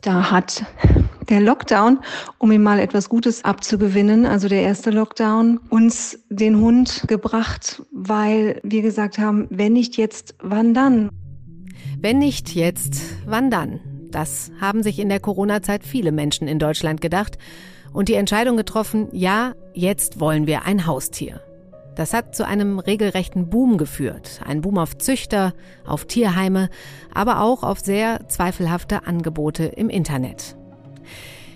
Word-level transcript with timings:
Da 0.00 0.30
hat 0.30 0.64
der 1.28 1.40
Lockdown, 1.40 1.98
um 2.38 2.50
ihm 2.50 2.62
mal 2.62 2.78
etwas 2.78 3.08
Gutes 3.08 3.44
abzugewinnen, 3.44 4.24
also 4.24 4.48
der 4.48 4.62
erste 4.62 4.90
Lockdown, 4.90 5.60
uns 5.68 6.18
den 6.30 6.60
Hund 6.60 7.04
gebracht, 7.06 7.82
weil 7.92 8.60
wir 8.62 8.82
gesagt 8.82 9.18
haben, 9.18 9.46
wenn 9.50 9.74
nicht 9.74 9.96
jetzt, 9.96 10.34
wann 10.42 10.72
dann? 10.72 11.10
Wenn 12.00 12.18
nicht 12.18 12.54
jetzt, 12.54 13.00
wann 13.26 13.50
dann? 13.50 13.80
Das 14.10 14.50
haben 14.60 14.82
sich 14.82 14.98
in 14.98 15.08
der 15.08 15.20
Corona-Zeit 15.20 15.84
viele 15.84 16.12
Menschen 16.12 16.48
in 16.48 16.58
Deutschland 16.58 17.00
gedacht 17.00 17.36
und 17.92 18.08
die 18.08 18.14
Entscheidung 18.14 18.56
getroffen, 18.56 19.08
ja, 19.12 19.52
jetzt 19.74 20.20
wollen 20.20 20.46
wir 20.46 20.64
ein 20.64 20.86
Haustier. 20.86 21.42
Das 21.98 22.14
hat 22.14 22.36
zu 22.36 22.46
einem 22.46 22.78
regelrechten 22.78 23.50
Boom 23.50 23.76
geführt. 23.76 24.40
Ein 24.46 24.60
Boom 24.60 24.78
auf 24.78 24.96
Züchter, 24.98 25.52
auf 25.84 26.04
Tierheime, 26.04 26.70
aber 27.12 27.40
auch 27.40 27.64
auf 27.64 27.80
sehr 27.80 28.20
zweifelhafte 28.28 29.04
Angebote 29.08 29.64
im 29.64 29.90
Internet. 29.90 30.54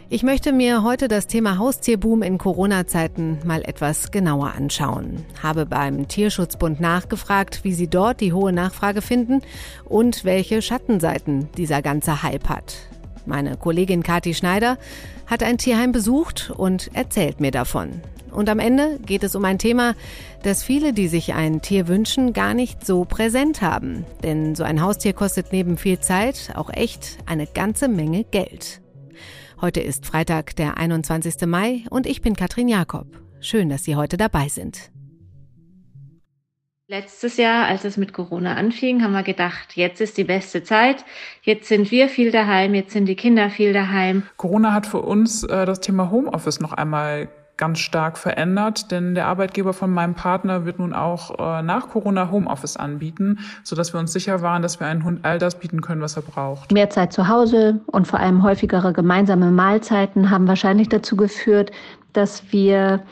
Ich 0.09 0.25
möchte 0.25 0.53
mir 0.53 0.83
heute 0.83 1.07
das 1.07 1.29
Thema 1.29 1.59
Haustierboom 1.59 2.23
in 2.23 2.39
Corona-Zeiten 2.39 3.39
mal 3.45 3.63
etwas 3.63 4.11
genauer 4.11 4.53
anschauen. 4.55 5.25
Habe 5.41 5.65
beim 5.65 6.09
Tierschutzbund 6.09 6.81
nachgefragt, 6.81 7.61
wie 7.63 7.73
sie 7.73 7.87
dort 7.87 8.21
die 8.21 8.33
hohe 8.33 8.53
Nachfrage 8.53 9.01
finden 9.01 9.43
und 9.85 10.25
welche 10.25 10.61
Schattenseiten 10.61 11.51
dieser 11.57 11.83
ganze 11.83 12.25
Hype 12.25 12.49
hat. 12.49 12.75
Meine 13.27 13.57
Kollegin 13.57 14.03
Kati 14.03 14.35
Schneider 14.35 14.77
hat 15.29 15.45
ein 15.45 15.59
Tierheim 15.59 15.93
besucht 15.93 16.53
und 16.57 16.91
erzählt 16.95 17.39
mir 17.39 17.53
davon. 17.53 18.01
Und 18.33 18.49
am 18.49 18.59
Ende 18.59 18.99
geht 19.05 19.23
es 19.23 19.35
um 19.35 19.45
ein 19.45 19.59
Thema, 19.59 19.95
das 20.43 20.65
viele, 20.65 20.93
die 20.93 21.09
sich 21.09 21.35
ein 21.35 21.61
Tier 21.61 21.87
wünschen, 21.87 22.33
gar 22.33 22.55
nicht 22.55 22.85
so 22.87 23.05
präsent 23.05 23.61
haben. 23.61 24.07
Denn 24.23 24.55
so 24.55 24.65
ein 24.65 24.81
Haustier 24.81 25.13
kostet 25.13 25.53
neben 25.53 25.77
viel 25.77 26.01
Zeit 26.01 26.53
auch 26.55 26.71
echt 26.71 27.19
eine 27.27 27.47
ganze 27.47 27.89
Menge 27.89 28.25
Geld. 28.25 28.81
Heute 29.61 29.81
ist 29.81 30.07
Freitag, 30.07 30.57
der 30.57 30.79
21. 30.79 31.47
Mai 31.47 31.85
und 31.91 32.07
ich 32.07 32.23
bin 32.23 32.35
Katrin 32.35 32.69
Jakob. 32.69 33.07
Schön, 33.41 33.69
dass 33.69 33.85
Sie 33.85 33.97
heute 33.97 34.17
dabei 34.17 34.49
sind. 34.49 34.91
Letztes 36.89 37.37
Jahr, 37.37 37.67
als 37.67 37.85
es 37.85 37.97
mit 37.97 38.13
Corona 38.13 38.55
anfing, 38.55 39.03
haben 39.03 39.13
wir 39.13 39.23
gedacht, 39.23 39.77
jetzt 39.77 40.01
ist 40.01 40.19
die 40.19 40.25
beste 40.25 40.63
Zeit. 40.63 41.05
Jetzt 41.43 41.69
sind 41.69 41.91
wir 41.91 42.09
viel 42.09 42.31
daheim, 42.31 42.75
jetzt 42.75 42.93
sind 42.93 43.07
die 43.07 43.15
Kinder 43.15 43.51
viel 43.51 43.73
daheim. 43.73 44.25
Corona 44.37 44.75
hat 44.75 44.87
für 44.87 45.01
uns 45.01 45.43
äh, 45.45 45.65
das 45.65 45.81
Thema 45.81 46.11
Homeoffice 46.11 46.61
noch 46.61 46.73
einmal 46.73 47.29
ganz 47.57 47.79
stark 47.79 48.19
verändert, 48.19 48.91
denn 48.91 49.15
der 49.15 49.27
Arbeitgeber 49.27 49.73
von 49.73 49.91
meinem 49.91 50.15
Partner 50.15 50.65
wird 50.65 50.79
nun 50.79 50.93
auch 50.93 51.39
äh, 51.39 51.63
nach 51.63 51.89
Corona 51.89 52.31
Homeoffice 52.31 52.77
anbieten, 52.77 53.39
sodass 53.63 53.93
wir 53.93 54.01
uns 54.01 54.13
sicher 54.13 54.43
waren, 54.43 54.63
dass 54.63 54.81
wir 54.81 54.87
einen 54.87 55.05
Hund 55.05 55.21
all 55.25 55.39
das 55.39 55.59
bieten 55.59 55.81
können, 55.81 56.01
was 56.01 56.17
er 56.17 56.23
braucht. 56.23 56.73
Mehr 56.73 56.91
Zeit 56.91 57.13
zu 57.13 57.29
Hause 57.29 57.81
und 57.87 58.07
vor 58.07 58.19
allem 58.19 58.43
häufigere 58.43 58.93
gemeinsame 58.93 59.51
Mahlzeiten 59.51 60.31
haben 60.31 60.49
wahrscheinlich 60.49 60.89
dazu 60.89 61.17
geführt, 61.17 61.71
dass 62.13 62.53
wir 62.53 63.03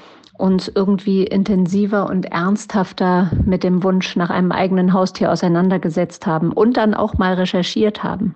uns 0.41 0.69
irgendwie 0.69 1.25
intensiver 1.25 2.09
und 2.09 2.33
ernsthafter 2.33 3.31
mit 3.45 3.63
dem 3.63 3.83
Wunsch 3.83 4.17
nach 4.17 4.31
einem 4.31 4.53
eigenen 4.53 4.93
Haustier 4.93 5.31
auseinandergesetzt 5.31 6.27
haben 6.27 6.53
und 6.53 6.77
dann 6.77 6.95
auch 6.95 7.15
mal 7.15 7.35
recherchiert 7.35 8.03
haben. 8.03 8.35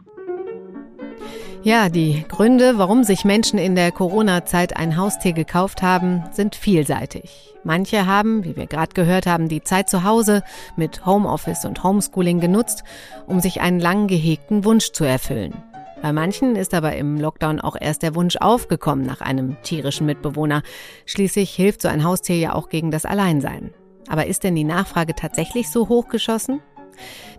Ja, 1.64 1.88
die 1.88 2.26
Gründe, 2.28 2.76
warum 2.76 3.04
sich 3.04 3.24
Menschen 3.24 3.58
in 3.58 3.74
der 3.74 3.90
Corona-Zeit 3.90 4.76
ein 4.76 4.98
Haustier 4.98 5.32
gekauft 5.32 5.80
haben, 5.80 6.22
sind 6.30 6.56
vielseitig. 6.56 7.54
Manche 7.64 8.04
haben, 8.04 8.44
wie 8.44 8.54
wir 8.54 8.66
gerade 8.66 8.92
gehört 8.92 9.24
haben, 9.24 9.48
die 9.48 9.62
Zeit 9.62 9.88
zu 9.88 10.04
Hause 10.04 10.42
mit 10.76 11.06
Homeoffice 11.06 11.64
und 11.64 11.82
Homeschooling 11.82 12.38
genutzt, 12.38 12.84
um 13.26 13.40
sich 13.40 13.62
einen 13.62 13.80
lang 13.80 14.08
gehegten 14.08 14.66
Wunsch 14.66 14.92
zu 14.92 15.04
erfüllen. 15.04 15.54
Bei 16.02 16.12
manchen 16.12 16.54
ist 16.54 16.74
aber 16.74 16.96
im 16.96 17.18
Lockdown 17.18 17.62
auch 17.62 17.76
erst 17.80 18.02
der 18.02 18.14
Wunsch 18.14 18.36
aufgekommen 18.36 19.06
nach 19.06 19.22
einem 19.22 19.56
tierischen 19.62 20.04
Mitbewohner. 20.04 20.62
Schließlich 21.06 21.54
hilft 21.54 21.80
so 21.80 21.88
ein 21.88 22.04
Haustier 22.04 22.36
ja 22.36 22.52
auch 22.52 22.68
gegen 22.68 22.90
das 22.90 23.06
Alleinsein. 23.06 23.72
Aber 24.06 24.26
ist 24.26 24.44
denn 24.44 24.54
die 24.54 24.64
Nachfrage 24.64 25.14
tatsächlich 25.14 25.70
so 25.70 25.88
hochgeschossen? 25.88 26.60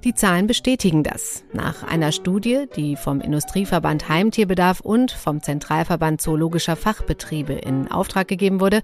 Die 0.03 0.13
Zahlen 0.13 0.47
bestätigen 0.47 1.03
das. 1.03 1.43
Nach 1.53 1.83
einer 1.83 2.11
Studie, 2.11 2.66
die 2.75 2.95
vom 2.95 3.21
Industrieverband 3.21 4.09
Heimtierbedarf 4.09 4.79
und 4.79 5.11
vom 5.11 5.41
Zentralverband 5.41 6.21
Zoologischer 6.21 6.75
Fachbetriebe 6.75 7.53
in 7.53 7.89
Auftrag 7.91 8.27
gegeben 8.27 8.59
wurde, 8.59 8.81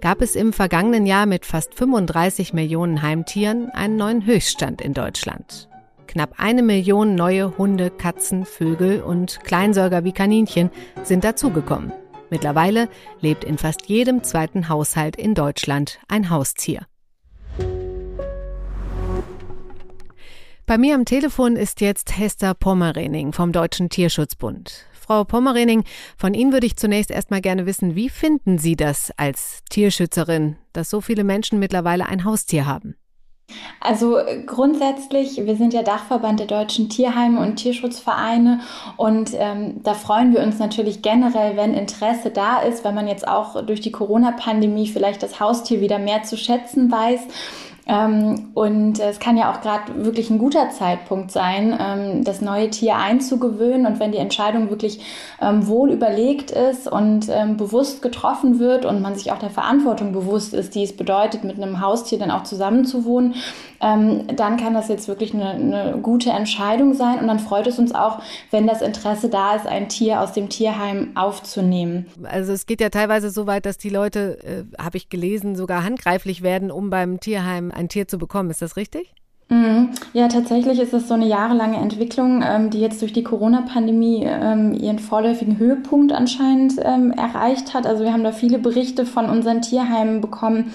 gab 0.00 0.22
es 0.22 0.36
im 0.36 0.52
vergangenen 0.52 1.06
Jahr 1.06 1.26
mit 1.26 1.46
fast 1.46 1.74
35 1.74 2.52
Millionen 2.52 3.02
Heimtieren 3.02 3.70
einen 3.70 3.96
neuen 3.96 4.26
Höchststand 4.26 4.80
in 4.80 4.94
Deutschland. 4.94 5.68
Knapp 6.06 6.34
eine 6.38 6.62
Million 6.62 7.14
neue 7.14 7.58
Hunde, 7.58 7.90
Katzen, 7.90 8.44
Vögel 8.44 9.02
und 9.02 9.40
Kleinsäuger 9.44 10.04
wie 10.04 10.12
Kaninchen 10.12 10.70
sind 11.02 11.22
dazugekommen. 11.24 11.92
Mittlerweile 12.30 12.88
lebt 13.20 13.44
in 13.44 13.58
fast 13.58 13.86
jedem 13.86 14.22
zweiten 14.22 14.68
Haushalt 14.68 15.16
in 15.16 15.34
Deutschland 15.34 15.98
ein 16.08 16.30
Haustier. 16.30 16.86
Bei 20.68 20.76
mir 20.76 20.96
am 20.96 21.06
Telefon 21.06 21.56
ist 21.56 21.80
jetzt 21.80 22.18
Hester 22.18 22.52
Pommerening 22.52 23.32
vom 23.32 23.52
Deutschen 23.52 23.88
Tierschutzbund. 23.88 24.84
Frau 24.92 25.24
Pommerening, 25.24 25.82
von 26.18 26.34
Ihnen 26.34 26.52
würde 26.52 26.66
ich 26.66 26.76
zunächst 26.76 27.10
erstmal 27.10 27.40
gerne 27.40 27.64
wissen, 27.64 27.94
wie 27.94 28.10
finden 28.10 28.58
Sie 28.58 28.76
das 28.76 29.10
als 29.16 29.60
Tierschützerin, 29.70 30.56
dass 30.74 30.90
so 30.90 31.00
viele 31.00 31.24
Menschen 31.24 31.58
mittlerweile 31.58 32.04
ein 32.04 32.22
Haustier 32.26 32.66
haben? 32.66 32.96
Also 33.80 34.18
grundsätzlich, 34.44 35.38
wir 35.42 35.56
sind 35.56 35.72
ja 35.72 35.82
Dachverband 35.82 36.40
der 36.40 36.46
deutschen 36.46 36.90
Tierheime 36.90 37.40
und 37.40 37.56
Tierschutzvereine 37.56 38.60
und 38.98 39.30
ähm, 39.38 39.82
da 39.82 39.94
freuen 39.94 40.34
wir 40.34 40.42
uns 40.42 40.58
natürlich 40.58 41.00
generell, 41.00 41.56
wenn 41.56 41.72
Interesse 41.72 42.28
da 42.28 42.58
ist, 42.58 42.84
wenn 42.84 42.94
man 42.94 43.08
jetzt 43.08 43.26
auch 43.26 43.64
durch 43.64 43.80
die 43.80 43.92
Corona-Pandemie 43.92 44.88
vielleicht 44.88 45.22
das 45.22 45.40
Haustier 45.40 45.80
wieder 45.80 45.98
mehr 45.98 46.24
zu 46.24 46.36
schätzen 46.36 46.90
weiß. 46.90 47.20
Ähm, 47.88 48.50
und 48.52 49.00
es 49.00 49.18
kann 49.18 49.38
ja 49.38 49.50
auch 49.50 49.62
gerade 49.62 50.04
wirklich 50.04 50.28
ein 50.28 50.38
guter 50.38 50.68
Zeitpunkt 50.70 51.30
sein, 51.32 51.76
ähm, 51.80 52.22
das 52.22 52.42
neue 52.42 52.68
Tier 52.68 52.96
einzugewöhnen. 52.96 53.86
Und 53.86 53.98
wenn 53.98 54.12
die 54.12 54.18
Entscheidung 54.18 54.68
wirklich 54.68 55.00
ähm, 55.40 55.66
wohl 55.66 55.90
überlegt 55.90 56.50
ist 56.50 56.86
und 56.86 57.28
ähm, 57.30 57.56
bewusst 57.56 58.02
getroffen 58.02 58.58
wird 58.58 58.84
und 58.84 59.00
man 59.00 59.14
sich 59.14 59.32
auch 59.32 59.38
der 59.38 59.50
Verantwortung 59.50 60.12
bewusst 60.12 60.52
ist, 60.52 60.74
die 60.74 60.82
es 60.82 60.94
bedeutet, 60.94 61.44
mit 61.44 61.56
einem 61.56 61.80
Haustier 61.80 62.18
dann 62.18 62.30
auch 62.30 62.42
zusammenzuwohnen, 62.42 63.34
ähm, 63.80 64.26
dann 64.36 64.56
kann 64.56 64.74
das 64.74 64.88
jetzt 64.88 65.08
wirklich 65.08 65.34
eine, 65.34 65.50
eine 65.50 65.98
gute 66.02 66.30
Entscheidung 66.30 66.94
sein. 66.94 67.18
Und 67.20 67.28
dann 67.28 67.38
freut 67.38 67.66
es 67.66 67.78
uns 67.78 67.94
auch, 67.94 68.20
wenn 68.50 68.66
das 68.66 68.82
Interesse 68.82 69.28
da 69.28 69.54
ist, 69.54 69.66
ein 69.66 69.88
Tier 69.88 70.20
aus 70.20 70.32
dem 70.32 70.48
Tierheim 70.48 71.12
aufzunehmen. 71.14 72.06
Also 72.24 72.52
es 72.52 72.66
geht 72.66 72.80
ja 72.80 72.90
teilweise 72.90 73.30
so 73.30 73.46
weit, 73.46 73.66
dass 73.66 73.78
die 73.78 73.90
Leute, 73.90 74.38
äh, 74.44 74.82
habe 74.82 74.96
ich 74.96 75.08
gelesen, 75.08 75.56
sogar 75.56 75.84
handgreiflich 75.84 76.42
werden, 76.42 76.70
um 76.70 76.90
beim 76.90 77.20
Tierheim 77.20 77.72
ein 77.74 77.88
Tier 77.88 78.08
zu 78.08 78.18
bekommen. 78.18 78.50
Ist 78.50 78.62
das 78.62 78.76
richtig? 78.76 79.14
Mhm. 79.50 79.90
Ja, 80.12 80.28
tatsächlich 80.28 80.78
ist 80.78 80.92
es 80.92 81.08
so 81.08 81.14
eine 81.14 81.26
jahrelange 81.26 81.78
Entwicklung, 81.78 82.44
ähm, 82.46 82.68
die 82.68 82.80
jetzt 82.80 83.00
durch 83.00 83.14
die 83.14 83.22
Corona-Pandemie 83.22 84.24
ähm, 84.26 84.74
ihren 84.74 84.98
vorläufigen 84.98 85.58
Höhepunkt 85.58 86.12
anscheinend 86.12 86.74
ähm, 86.82 87.12
erreicht 87.12 87.72
hat. 87.72 87.86
Also 87.86 88.04
wir 88.04 88.12
haben 88.12 88.24
da 88.24 88.32
viele 88.32 88.58
Berichte 88.58 89.06
von 89.06 89.30
unseren 89.30 89.62
Tierheimen 89.62 90.20
bekommen, 90.20 90.74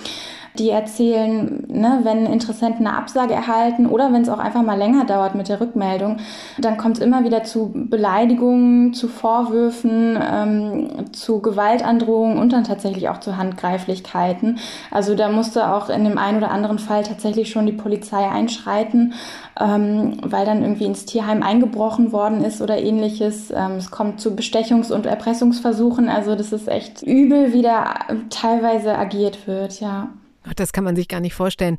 die 0.59 0.69
erzählen, 0.69 1.65
ne, 1.67 1.99
wenn 2.03 2.25
Interessenten 2.25 2.85
eine 2.85 2.97
Absage 2.97 3.33
erhalten 3.33 3.87
oder 3.87 4.13
wenn 4.13 4.21
es 4.21 4.29
auch 4.29 4.39
einfach 4.39 4.61
mal 4.61 4.77
länger 4.77 5.05
dauert 5.05 5.35
mit 5.35 5.49
der 5.49 5.59
Rückmeldung, 5.59 6.17
dann 6.59 6.77
kommt 6.77 6.97
es 6.97 7.03
immer 7.03 7.23
wieder 7.23 7.43
zu 7.43 7.71
Beleidigungen, 7.73 8.93
zu 8.93 9.07
Vorwürfen, 9.07 10.17
ähm, 10.21 11.11
zu 11.11 11.41
Gewaltandrohungen 11.41 12.37
und 12.37 12.53
dann 12.53 12.63
tatsächlich 12.63 13.09
auch 13.09 13.19
zu 13.19 13.37
Handgreiflichkeiten. 13.37 14.59
Also 14.91 15.15
da 15.15 15.29
musste 15.29 15.73
auch 15.73 15.89
in 15.89 16.03
dem 16.03 16.17
einen 16.17 16.37
oder 16.37 16.51
anderen 16.51 16.79
Fall 16.79 17.03
tatsächlich 17.03 17.49
schon 17.49 17.65
die 17.65 17.71
Polizei 17.71 18.29
einschreiten, 18.29 19.13
ähm, 19.59 20.17
weil 20.23 20.45
dann 20.45 20.61
irgendwie 20.61 20.85
ins 20.85 21.05
Tierheim 21.05 21.41
eingebrochen 21.41 22.11
worden 22.11 22.43
ist 22.43 22.61
oder 22.61 22.77
ähnliches. 22.77 23.51
Ähm, 23.51 23.73
es 23.77 23.89
kommt 23.89 24.19
zu 24.21 24.31
Bestechungs- 24.31 24.91
und 24.91 25.05
Erpressungsversuchen. 25.05 26.09
Also 26.09 26.35
das 26.35 26.53
ist 26.53 26.67
echt 26.67 27.01
übel, 27.01 27.53
wie 27.53 27.63
da 27.63 27.95
teilweise 28.29 28.97
agiert 28.97 29.47
wird, 29.47 29.79
ja. 29.79 30.09
Das 30.55 30.73
kann 30.73 30.83
man 30.83 30.95
sich 30.95 31.07
gar 31.07 31.19
nicht 31.19 31.33
vorstellen, 31.33 31.77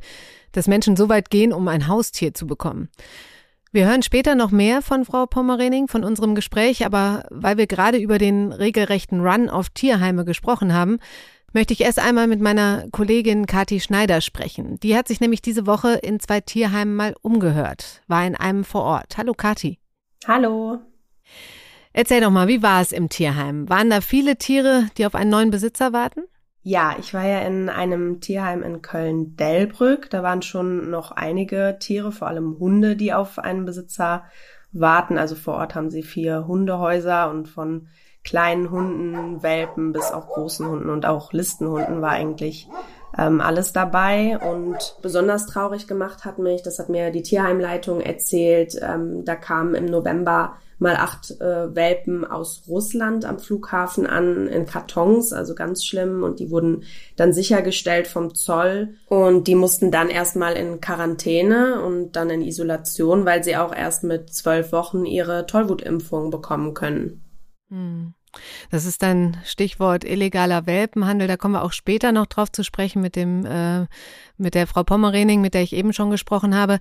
dass 0.53 0.69
Menschen 0.69 0.97
so 0.97 1.09
weit 1.09 1.31
gehen, 1.31 1.53
um 1.53 1.69
ein 1.69 1.89
Haustier 1.89 2.35
zu 2.35 2.47
bekommen. 2.47 2.89
Wir 3.73 3.87
hören 3.89 4.03
später 4.03 4.37
noch 4.37 4.53
mehr 4.53 4.83
von 4.83 5.05
Frau 5.05 5.27
Pommerening, 5.27 5.89
von 5.89 6.05
unserem 6.05 6.37
Gespräch, 6.37 6.87
aber 6.87 7.25
weil 7.31 7.57
wir 7.57 7.67
gerade 7.67 7.99
über 7.99 8.19
den 8.19 8.53
regelrechten 8.53 9.21
Run 9.21 9.51
auf 9.51 9.69
Tierheime 9.69 10.25
gesprochen 10.25 10.73
haben, 10.73 10.99
möchte 11.53 11.73
ich 11.73 11.81
erst 11.81 11.99
einmal 11.99 12.27
mit 12.27 12.41
meiner 12.41 12.87
Kollegin 12.93 13.47
Kathi 13.47 13.81
Schneider 13.81 14.21
sprechen. 14.21 14.79
Die 14.81 14.97
hat 14.97 15.09
sich 15.09 15.21
nämlich 15.21 15.43
diese 15.43 15.67
Woche 15.67 15.95
in 15.95 16.21
zwei 16.21 16.41
Tierheimen 16.41 16.95
mal 16.95 17.15
umgehört, 17.23 18.03
war 18.07 18.25
in 18.25 18.37
einem 18.37 18.65
vor 18.65 18.83
Ort. 18.83 19.17
Hallo 19.17 19.35
Kathi. 19.35 19.79
Hallo. 20.27 20.79
Erzähl 21.93 22.21
doch 22.21 22.31
mal, 22.31 22.49
wie 22.49 22.63
war 22.63 22.81
es 22.81 22.93
im 22.93 23.09
Tierheim? 23.09 23.69
Waren 23.69 23.91
da 23.91 24.01
viele 24.01 24.37
Tiere, 24.37 24.89
die 24.99 25.07
auf 25.07 25.15
einen 25.15 25.31
neuen 25.31 25.51
Besitzer 25.51 25.93
warten? 25.93 26.23
Ja, 26.67 26.97
ich 26.99 27.13
war 27.13 27.27
ja 27.27 27.41
in 27.41 27.69
einem 27.69 28.21
Tierheim 28.21 28.63
in 28.63 28.81
Köln-Delbrück. 28.81 30.09
Da 30.09 30.23
waren 30.23 30.41
schon 30.41 30.89
noch 30.91 31.13
einige 31.13 31.77
Tiere, 31.79 32.11
vor 32.11 32.27
allem 32.29 32.59
Hunde, 32.59 32.97
die 32.97 33.13
auf 33.13 33.39
einen 33.39 33.67
Besitzer 33.67 34.25
warten. 34.73 35.19
Also 35.19 35.35
vor 35.35 35.57
Ort 35.57 35.75
haben 35.75 35.91
sie 35.91 36.03
vier 36.03 36.47
Hundehäuser 36.47 37.31
und 37.31 37.51
von 37.51 37.89
kleinen 38.25 38.71
Hunden, 38.71 39.43
Welpen 39.43 39.93
bis 39.93 40.11
auch 40.11 40.27
großen 40.27 40.67
Hunden 40.67 40.89
und 40.89 41.05
auch 41.05 41.35
Listenhunden 41.35 42.01
war 42.01 42.13
eigentlich 42.13 42.67
ähm, 43.19 43.43
alles 43.43 43.75
dabei. 43.75 44.39
Und 44.39 44.97
besonders 45.03 45.45
traurig 45.45 45.87
gemacht 45.87 46.25
hat 46.25 46.39
mich, 46.39 46.63
das 46.63 46.79
hat 46.79 46.89
mir 46.89 47.11
die 47.11 47.23
Tierheimleitung 47.23 48.01
erzählt, 48.01 48.75
ähm, 48.81 49.27
da 49.27 49.37
kam 49.37 49.75
im 49.75 49.85
November 49.85 50.57
mal 50.79 50.97
acht 50.97 51.31
äh, 51.41 51.75
Welpen 51.75 52.25
aus 52.25 52.65
Russland 52.69 53.25
am 53.25 53.39
Flughafen 53.39 54.07
an 54.07 54.47
in 54.47 54.67
Kartons, 54.67 55.33
also 55.33 55.55
ganz 55.55 55.85
schlimm. 55.85 56.23
Und 56.23 56.41
die 56.41 56.51
wurden 56.51 56.85
dann 57.17 57.33
sichergestellt 57.33 58.07
vom 58.07 58.35
Zoll 58.35 58.95
und 59.09 59.47
die 59.47 59.55
mussten 59.55 59.91
dann 59.91 60.09
erstmal 60.09 60.55
in 60.55 60.81
Quarantäne 60.81 61.83
und 61.83 62.13
dann 62.13 62.31
in 62.31 62.43
Isolation, 62.43 63.25
weil 63.25 63.45
sie 63.45 63.57
auch 63.57 63.75
erst 63.75 64.05
mit 64.05 64.33
zwölf 64.33 64.73
Wochen 64.73 65.05
ihre 65.05 65.47
Tollwutimpfung 65.47 66.31
bekommen 66.31 66.75
können. 66.75 67.25
Hm. 67.71 68.15
Das 68.71 68.85
ist 68.85 69.03
dann 69.03 69.37
Stichwort 69.45 70.05
illegaler 70.05 70.67
Welpenhandel. 70.67 71.29
Da 71.29 71.37
kommen 71.37 71.55
wir 71.55 71.63
auch 71.63 71.73
später 71.73 72.13
noch 72.13 72.27
drauf 72.27 72.51
zu 72.51 72.63
sprechen 72.63 73.03
mit 73.03 73.17
dem, 73.17 73.45
äh, 73.47 73.87
mit 74.37 74.55
der 74.55 74.67
Frau 74.67 74.83
Pommerening, 74.83 75.41
mit 75.41 75.55
der 75.55 75.63
ich 75.63 75.73
eben 75.73 75.93
schon 75.93 76.11
gesprochen 76.11 76.55
habe. 76.55 76.79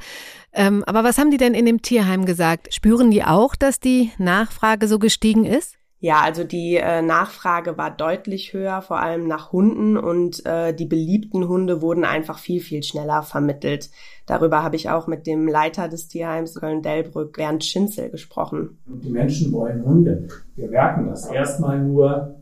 Ähm, 0.53 0.83
aber 0.85 1.03
was 1.03 1.17
haben 1.17 1.31
die 1.31 1.38
denn 1.38 1.53
in 1.53 1.65
dem 1.65 1.81
Tierheim 1.81 2.25
gesagt? 2.25 2.73
Spüren 2.73 3.11
die 3.11 3.23
auch, 3.23 3.55
dass 3.55 3.79
die 3.79 4.11
Nachfrage 4.17 4.88
so 4.88 5.00
gestiegen 5.00 5.45
ist? 5.45 5.77
Ja, 6.03 6.19
also 6.19 6.44
die 6.44 6.75
äh, 6.75 7.01
Nachfrage 7.01 7.77
war 7.77 7.89
deutlich 7.89 8.51
höher, 8.51 8.81
vor 8.81 9.00
allem 9.00 9.25
nach 9.25 9.53
Hunden 9.53 9.95
und 9.95 10.45
äh, 10.45 10.73
die 10.73 10.83
beliebten 10.83 11.47
Hunde 11.47 11.81
wurden 11.81 12.03
einfach 12.03 12.39
viel, 12.39 12.59
viel 12.59 12.83
schneller 12.83 13.23
vermittelt. 13.23 13.89
Darüber 14.25 14.63
habe 14.63 14.75
ich 14.75 14.89
auch 14.89 15.07
mit 15.07 15.27
dem 15.27 15.47
Leiter 15.47 15.88
des 15.88 16.09
Tierheims 16.09 16.55
Köln-Delbrück, 16.55 17.38
Bernd 17.38 17.63
Schinzel, 17.63 18.09
gesprochen. 18.09 18.79
Die 18.85 19.11
Menschen 19.11 19.53
wollen 19.53 19.85
Hunde. 19.85 20.27
Wir 20.57 20.67
merken 20.67 21.07
das 21.07 21.27
erstmal 21.27 21.79
nur 21.79 22.35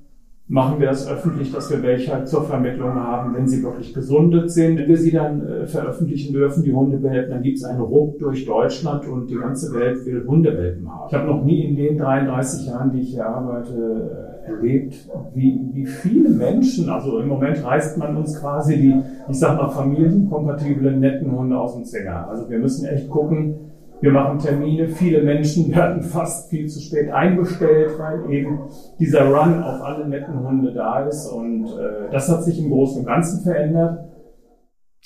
machen 0.51 0.81
wir 0.81 0.87
das 0.87 1.09
öffentlich, 1.09 1.53
dass 1.53 1.71
wir 1.71 1.81
welche 1.81 2.25
zur 2.25 2.43
Vermittlung 2.43 2.93
haben, 2.95 3.33
wenn 3.33 3.47
sie 3.47 3.63
wirklich 3.63 3.93
gesundet 3.93 4.51
sind. 4.51 4.77
Wenn 4.77 4.89
wir 4.89 4.97
sie 4.97 5.11
dann 5.11 5.47
äh, 5.47 5.65
veröffentlichen 5.65 6.33
dürfen, 6.33 6.61
die 6.61 6.73
Hundewelpen, 6.73 7.31
dann 7.31 7.41
gibt 7.41 7.57
es 7.57 7.63
einen 7.63 7.79
Ruck 7.79 8.19
durch 8.19 8.45
Deutschland 8.45 9.07
und 9.07 9.29
die 9.29 9.37
ganze 9.37 9.73
Welt 9.73 10.05
will 10.05 10.25
Hundewelpen 10.27 10.91
haben. 10.91 11.07
Ich 11.07 11.13
habe 11.13 11.27
noch 11.27 11.45
nie 11.45 11.63
in 11.63 11.77
den 11.77 11.97
33 11.97 12.67
Jahren, 12.67 12.91
die 12.91 12.99
ich 12.99 13.11
hier 13.11 13.25
arbeite, 13.25 14.35
äh, 14.45 14.51
erlebt, 14.51 15.09
wie, 15.33 15.57
wie 15.71 15.85
viele 15.85 16.27
Menschen, 16.29 16.89
also 16.89 17.19
im 17.19 17.29
Moment 17.29 17.63
reißt 17.63 17.97
man 17.97 18.17
uns 18.17 18.37
quasi 18.37 18.75
die, 18.75 18.95
ich 19.29 19.39
sag 19.39 19.55
mal, 19.55 19.69
familienkompatiblen, 19.69 20.99
netten 20.99 21.31
Hunde 21.31 21.57
aus 21.57 21.75
dem 21.75 21.85
Zänger. 21.85 22.27
Also 22.27 22.49
wir 22.49 22.59
müssen 22.59 22.87
echt 22.87 23.09
gucken, 23.09 23.70
wir 24.01 24.11
machen 24.11 24.39
Termine. 24.39 24.89
Viele 24.89 25.21
Menschen 25.21 25.71
werden 25.75 26.01
fast 26.03 26.49
viel 26.49 26.67
zu 26.67 26.81
spät 26.81 27.09
einbestellt, 27.11 27.97
weil 27.97 28.31
eben 28.31 28.69
dieser 28.99 29.25
Run 29.25 29.63
auf 29.63 29.81
alle 29.81 30.07
netten 30.07 30.39
Hunde 30.39 30.73
da 30.73 31.07
ist. 31.07 31.27
Und 31.27 31.67
äh, 31.67 32.11
das 32.11 32.27
hat 32.29 32.43
sich 32.43 32.59
im 32.59 32.69
Großen 32.69 32.99
und 32.99 33.05
Ganzen 33.05 33.41
verändert. 33.43 34.11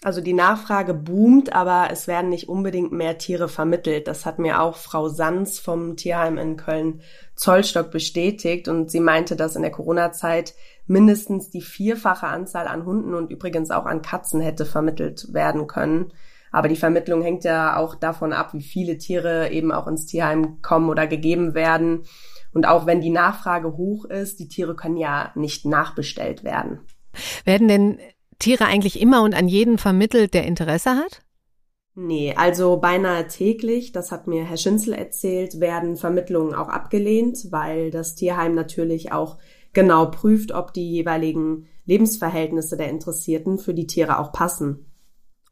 Also 0.03 0.21
die 0.21 0.33
Nachfrage 0.33 0.93
boomt, 0.93 1.55
aber 1.55 1.87
es 1.91 2.07
werden 2.07 2.29
nicht 2.29 2.47
unbedingt 2.47 2.91
mehr 2.91 3.17
Tiere 3.17 3.47
vermittelt. 3.47 4.07
Das 4.07 4.25
hat 4.25 4.37
mir 4.37 4.61
auch 4.61 4.75
Frau 4.75 5.09
Sanz 5.09 5.57
vom 5.57 5.95
Tierheim 5.95 6.37
in 6.37 6.57
Köln 6.57 7.01
Zollstock 7.35 7.89
bestätigt 7.89 8.67
und 8.67 8.91
sie 8.91 8.99
meinte, 8.99 9.35
dass 9.35 9.55
in 9.55 9.63
der 9.63 9.71
Corona-Zeit 9.71 10.53
mindestens 10.85 11.49
die 11.49 11.61
vierfache 11.61 12.27
Anzahl 12.27 12.67
an 12.67 12.85
Hunden 12.85 13.15
und 13.15 13.31
übrigens 13.31 13.71
auch 13.71 13.85
an 13.87 14.03
Katzen 14.03 14.41
hätte 14.41 14.65
vermittelt 14.65 15.33
werden 15.33 15.65
können. 15.65 16.11
Aber 16.55 16.69
die 16.69 16.77
Vermittlung 16.77 17.21
hängt 17.21 17.43
ja 17.43 17.75
auch 17.75 17.95
davon 17.95 18.31
ab, 18.31 18.53
wie 18.53 18.61
viele 18.61 18.97
Tiere 18.97 19.51
eben 19.51 19.73
auch 19.73 19.87
ins 19.87 20.05
Tierheim 20.05 20.61
kommen 20.61 20.89
oder 20.89 21.05
gegeben 21.05 21.53
werden. 21.53 22.03
Und 22.53 22.65
auch 22.65 22.85
wenn 22.85 23.01
die 23.01 23.09
Nachfrage 23.09 23.75
hoch 23.75 24.05
ist, 24.05 24.39
die 24.39 24.47
Tiere 24.47 24.73
können 24.73 24.95
ja 24.95 25.33
nicht 25.35 25.65
nachbestellt 25.65 26.45
werden. 26.45 26.79
Werden 27.43 27.67
denn 27.67 27.99
Tiere 28.39 28.67
eigentlich 28.67 29.01
immer 29.01 29.23
und 29.23 29.35
an 29.35 29.49
jeden 29.49 29.77
vermittelt, 29.77 30.33
der 30.33 30.45
Interesse 30.45 30.91
hat? 30.91 31.23
Nee, 31.93 32.33
also 32.37 32.77
beinahe 32.77 33.27
täglich, 33.27 33.91
das 33.91 34.13
hat 34.13 34.27
mir 34.27 34.45
Herr 34.45 34.55
Schinzel 34.55 34.93
erzählt, 34.93 35.59
werden 35.59 35.97
Vermittlungen 35.97 36.55
auch 36.55 36.69
abgelehnt, 36.69 37.47
weil 37.51 37.91
das 37.91 38.15
Tierheim 38.15 38.55
natürlich 38.55 39.11
auch 39.11 39.39
genau 39.73 40.05
prüft, 40.05 40.53
ob 40.53 40.71
die 40.71 40.89
jeweiligen 40.89 41.67
Lebensverhältnisse 41.83 42.77
der 42.77 42.91
Interessierten 42.91 43.57
für 43.57 43.73
die 43.73 43.87
Tiere 43.87 44.19
auch 44.19 44.31
passen. 44.31 44.85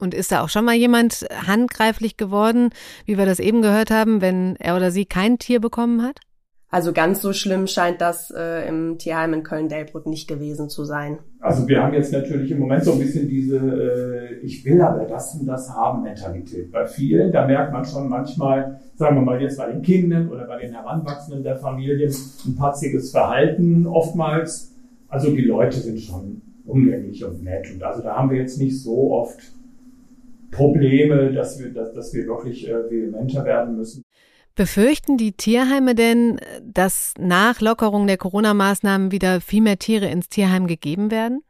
Und 0.04 0.14
ist 0.14 0.34
da 0.34 0.44
auch 0.44 0.50
schon 0.50 0.66
mal 0.66 0.76
jemand 0.76 1.26
handgreiflich 1.48 2.18
geworden, 2.18 2.72
wie 3.06 3.18
wir 3.18 3.26
das 3.26 3.40
eben 3.40 3.62
gehört 3.62 3.90
haben, 3.90 4.20
wenn 4.20 4.58
er 4.58 4.76
oder 4.76 4.92
sie 4.92 5.06
kein 5.06 5.40
Tier 5.40 5.62
bekommen 5.62 6.04
hat? 6.04 6.20
Also 6.68 6.92
ganz 6.92 7.22
so 7.22 7.32
schlimm 7.32 7.68
scheint 7.68 8.02
das 8.02 8.34
äh, 8.36 8.68
im 8.68 8.98
Tierheim 8.98 9.34
in 9.34 9.44
Köln-Delbrück 9.44 10.06
nicht 10.06 10.28
gewesen 10.28 10.68
zu 10.70 10.84
sein. 10.84 11.20
Also 11.40 11.66
wir 11.70 11.82
haben 11.82 11.94
jetzt 11.94 12.12
natürlich 12.12 12.52
im 12.52 12.60
Moment 12.60 12.84
so 12.84 12.92
ein 12.92 13.00
bisschen 13.00 13.30
diese 13.30 13.58
äh, 13.60 14.40
Ich 14.42 14.66
will 14.66 14.82
aber 14.82 15.06
das 15.06 15.36
und 15.36 15.46
das 15.46 15.70
haben 15.70 16.04
Mentalität. 16.04 16.70
Bei 16.70 16.86
vielen, 16.86 17.32
da 17.32 17.48
merkt 17.48 17.72
man 17.72 17.86
schon 17.86 18.10
manchmal, 18.10 18.82
sagen 18.96 19.16
wir 19.16 19.22
mal 19.22 19.42
jetzt 19.42 19.58
bei 19.58 19.72
den 19.72 19.84
Kindern 19.84 20.28
oder 20.28 20.46
bei 20.48 20.60
den 20.60 20.74
Heranwachsenden 20.74 21.44
der 21.44 21.56
Familien, 21.56 22.14
ein 22.46 22.56
patziges 22.58 23.12
Verhalten 23.12 23.88
oftmals. 23.88 24.74
Also 25.08 25.30
die 25.30 25.44
Leute 25.44 25.78
sind 25.78 26.02
schon 26.02 26.42
umgänglich 26.66 27.24
und 27.24 27.42
nett. 27.42 27.72
Und 27.74 27.82
also 27.82 28.02
da 28.02 28.18
haben 28.18 28.30
wir 28.32 28.38
jetzt 28.38 28.58
nicht 28.58 28.82
so 28.82 29.14
oft 29.14 29.40
Probleme, 30.54 31.32
dass 31.34 31.60
wir, 31.60 31.74
dass, 31.74 31.94
dass 31.94 32.14
wir 32.14 32.26
wirklich 32.28 32.70
äh, 32.70 32.90
vehementer 32.90 33.44
werden 33.46 33.76
müssen. 33.76 34.04
Befürchten 34.56 35.18
die 35.18 35.32
Tierheime 35.32 35.96
denn, 35.96 36.40
dass 36.64 37.16
nach 37.20 37.60
Lockerung 37.60 38.06
der 38.06 38.18
Corona-Maßnahmen 38.18 39.12
wieder 39.12 39.42
viel 39.42 39.64
mehr 39.64 39.80
Tiere 39.80 40.08
ins 40.08 40.30
Tierheim 40.30 40.68
gegeben 40.68 41.10
werden? 41.10 41.42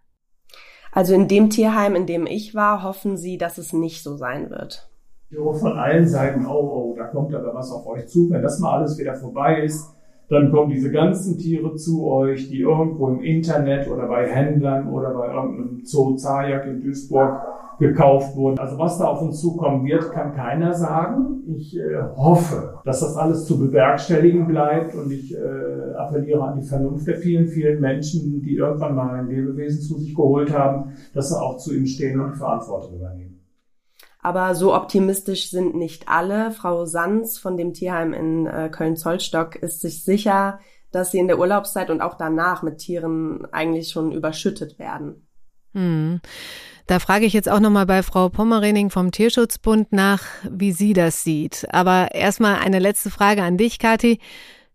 Also 0.93 1.13
in 1.13 1.27
dem 1.27 1.49
Tierheim, 1.49 1.95
in 1.95 2.05
dem 2.05 2.25
ich 2.25 2.55
war, 2.55 2.83
hoffen 2.83 3.17
sie, 3.17 3.37
dass 3.37 3.57
es 3.57 3.73
nicht 3.73 4.03
so 4.03 4.15
sein 4.15 4.49
wird. 4.49 4.89
Ich 5.29 5.37
höre 5.37 5.53
von 5.53 5.73
allen 5.73 6.07
Seiten, 6.07 6.45
oh, 6.45 6.51
oh, 6.51 6.95
da 6.95 7.05
kommt 7.05 7.33
aber 7.35 7.53
was 7.53 7.71
auf 7.71 7.85
euch 7.87 8.07
zu. 8.07 8.29
Wenn 8.29 8.43
das 8.43 8.59
mal 8.59 8.77
alles 8.77 8.97
wieder 8.97 9.15
vorbei 9.15 9.63
ist, 9.63 9.89
dann 10.29 10.51
kommen 10.51 10.71
diese 10.71 10.91
ganzen 10.91 11.37
Tiere 11.37 11.75
zu 11.75 12.07
euch, 12.07 12.49
die 12.49 12.61
irgendwo 12.61 13.09
im 13.09 13.21
Internet 13.21 13.89
oder 13.89 14.07
bei 14.07 14.29
Händlern 14.29 14.89
oder 14.89 15.13
bei 15.13 15.33
irgendeinem 15.33 15.81
Zoo 15.83 16.15
Zajak 16.15 16.67
in 16.67 16.81
Duisburg 16.81 17.41
gekauft 17.79 18.35
wurden. 18.35 18.59
Also 18.59 18.77
was 18.77 18.97
da 18.97 19.05
auf 19.05 19.21
uns 19.21 19.39
zukommen 19.39 19.85
wird, 19.85 20.11
kann 20.11 20.33
keiner 20.33 20.73
sagen. 20.73 21.43
Ich 21.47 21.77
äh, 21.77 22.01
hoffe, 22.15 22.79
dass 22.85 23.01
das 23.01 23.15
alles 23.15 23.45
zu 23.45 23.59
bewerkstelligen 23.59 24.47
bleibt 24.47 24.95
und 24.95 25.11
ich 25.11 25.35
äh, 25.35 25.93
appelliere 25.97 26.43
an 26.43 26.59
die 26.59 26.67
Vernunft 26.67 27.07
der 27.07 27.17
vielen, 27.17 27.47
vielen 27.47 27.79
Menschen, 27.81 28.41
die 28.41 28.55
irgendwann 28.55 28.95
mal 28.95 29.19
ein 29.19 29.27
Lebewesen 29.27 29.81
zu 29.81 29.97
sich 29.97 30.15
geholt 30.15 30.53
haben, 30.57 30.93
dass 31.13 31.29
sie 31.29 31.39
auch 31.39 31.57
zu 31.57 31.73
ihm 31.73 31.85
stehen 31.85 32.19
und 32.19 32.33
die 32.33 32.37
Verantwortung 32.37 32.95
übernehmen. 32.95 33.39
Aber 34.21 34.55
so 34.55 34.73
optimistisch 34.73 35.49
sind 35.49 35.75
nicht 35.75 36.07
alle. 36.07 36.51
Frau 36.51 36.85
Sanz 36.85 37.37
von 37.37 37.57
dem 37.57 37.73
Tierheim 37.73 38.13
in 38.13 38.47
äh, 38.47 38.69
Köln-Zollstock 38.71 39.57
ist 39.57 39.81
sich 39.81 40.05
sicher, 40.05 40.59
dass 40.91 41.11
sie 41.11 41.19
in 41.19 41.27
der 41.27 41.39
Urlaubszeit 41.39 41.89
und 41.89 42.01
auch 42.01 42.13
danach 42.13 42.63
mit 42.63 42.77
Tieren 42.77 43.45
eigentlich 43.51 43.89
schon 43.89 44.13
überschüttet 44.13 44.79
werden. 44.79 45.27
Hm. 45.73 46.21
Da 46.85 46.99
frage 46.99 47.25
ich 47.25 47.33
jetzt 47.33 47.49
auch 47.49 47.61
nochmal 47.61 47.85
bei 47.85 48.03
Frau 48.03 48.27
Pommerening 48.27 48.89
vom 48.89 49.11
Tierschutzbund 49.11 49.93
nach, 49.93 50.23
wie 50.49 50.73
sie 50.73 50.91
das 50.91 51.23
sieht. 51.23 51.65
Aber 51.71 52.13
erstmal 52.13 52.57
eine 52.57 52.79
letzte 52.79 53.09
Frage 53.09 53.41
an 53.41 53.57
dich, 53.57 53.79
Kathi. 53.79 54.19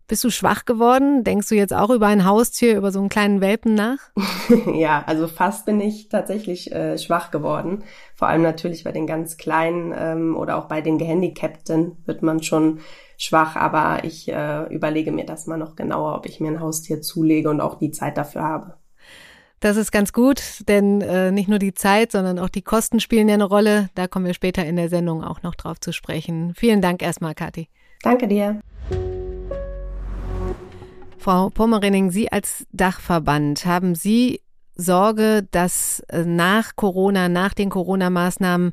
Bist 0.07 0.23
du 0.23 0.31
schwach 0.31 0.65
geworden? 0.65 1.23
Denkst 1.23 1.49
du 1.49 1.55
jetzt 1.55 1.71
auch 1.71 1.91
über 1.91 2.07
ein 2.07 2.25
Haustier, 2.25 2.75
über 2.75 2.91
so 2.91 2.97
einen 2.97 3.09
kleinen 3.09 3.41
Welpen 3.41 3.75
nach? 3.75 3.99
ja, 4.73 5.03
also 5.05 5.27
fast 5.27 5.67
bin 5.67 5.79
ich 5.79 6.09
tatsächlich 6.09 6.71
äh, 6.71 6.97
schwach 6.97 7.29
geworden. 7.29 7.83
Vor 8.15 8.27
allem 8.27 8.41
natürlich 8.41 8.83
bei 8.83 8.91
den 8.91 9.05
ganz 9.05 9.37
Kleinen 9.37 9.93
ähm, 9.95 10.35
oder 10.35 10.57
auch 10.57 10.65
bei 10.65 10.81
den 10.81 10.97
Gehandicapten 10.97 11.97
wird 12.07 12.23
man 12.23 12.41
schon 12.41 12.79
schwach. 13.17 13.55
Aber 13.55 14.03
ich 14.03 14.27
äh, 14.29 14.63
überlege 14.73 15.11
mir 15.11 15.27
das 15.27 15.45
mal 15.45 15.57
noch 15.57 15.75
genauer, 15.75 16.15
ob 16.15 16.25
ich 16.25 16.39
mir 16.39 16.47
ein 16.47 16.59
Haustier 16.59 17.03
zulege 17.03 17.51
und 17.51 17.61
auch 17.61 17.77
die 17.77 17.91
Zeit 17.91 18.17
dafür 18.17 18.41
habe. 18.41 18.73
Das 19.59 19.75
ist 19.75 19.91
ganz 19.91 20.13
gut, 20.13 20.41
denn 20.69 21.01
äh, 21.01 21.31
nicht 21.31 21.49
nur 21.49 21.59
die 21.59 21.73
Zeit, 21.73 22.13
sondern 22.13 22.39
auch 22.39 22.47
die 22.47 22.61
Kosten 22.61 23.01
spielen 23.01 23.27
ja 23.27 23.33
eine 23.33 23.43
Rolle. 23.43 23.89
Da 23.93 24.07
kommen 24.07 24.25
wir 24.25 24.33
später 24.33 24.65
in 24.65 24.77
der 24.77 24.87
Sendung 24.87 25.21
auch 25.23 25.41
noch 25.43 25.55
drauf 25.55 25.79
zu 25.81 25.91
sprechen. 25.91 26.53
Vielen 26.55 26.81
Dank 26.81 27.01
erstmal, 27.01 27.35
Kathi. 27.35 27.67
Danke 28.01 28.27
dir. 28.27 28.61
Frau 31.17 31.49
Pommerening, 31.49 32.11
Sie 32.11 32.31
als 32.31 32.65
Dachverband, 32.71 33.65
haben 33.65 33.95
Sie 33.95 34.41
Sorge, 34.75 35.45
dass 35.51 35.99
äh, 36.07 36.23
nach 36.23 36.77
Corona, 36.77 37.27
nach 37.27 37.53
den 37.53 37.69
Corona-Maßnahmen 37.69 38.71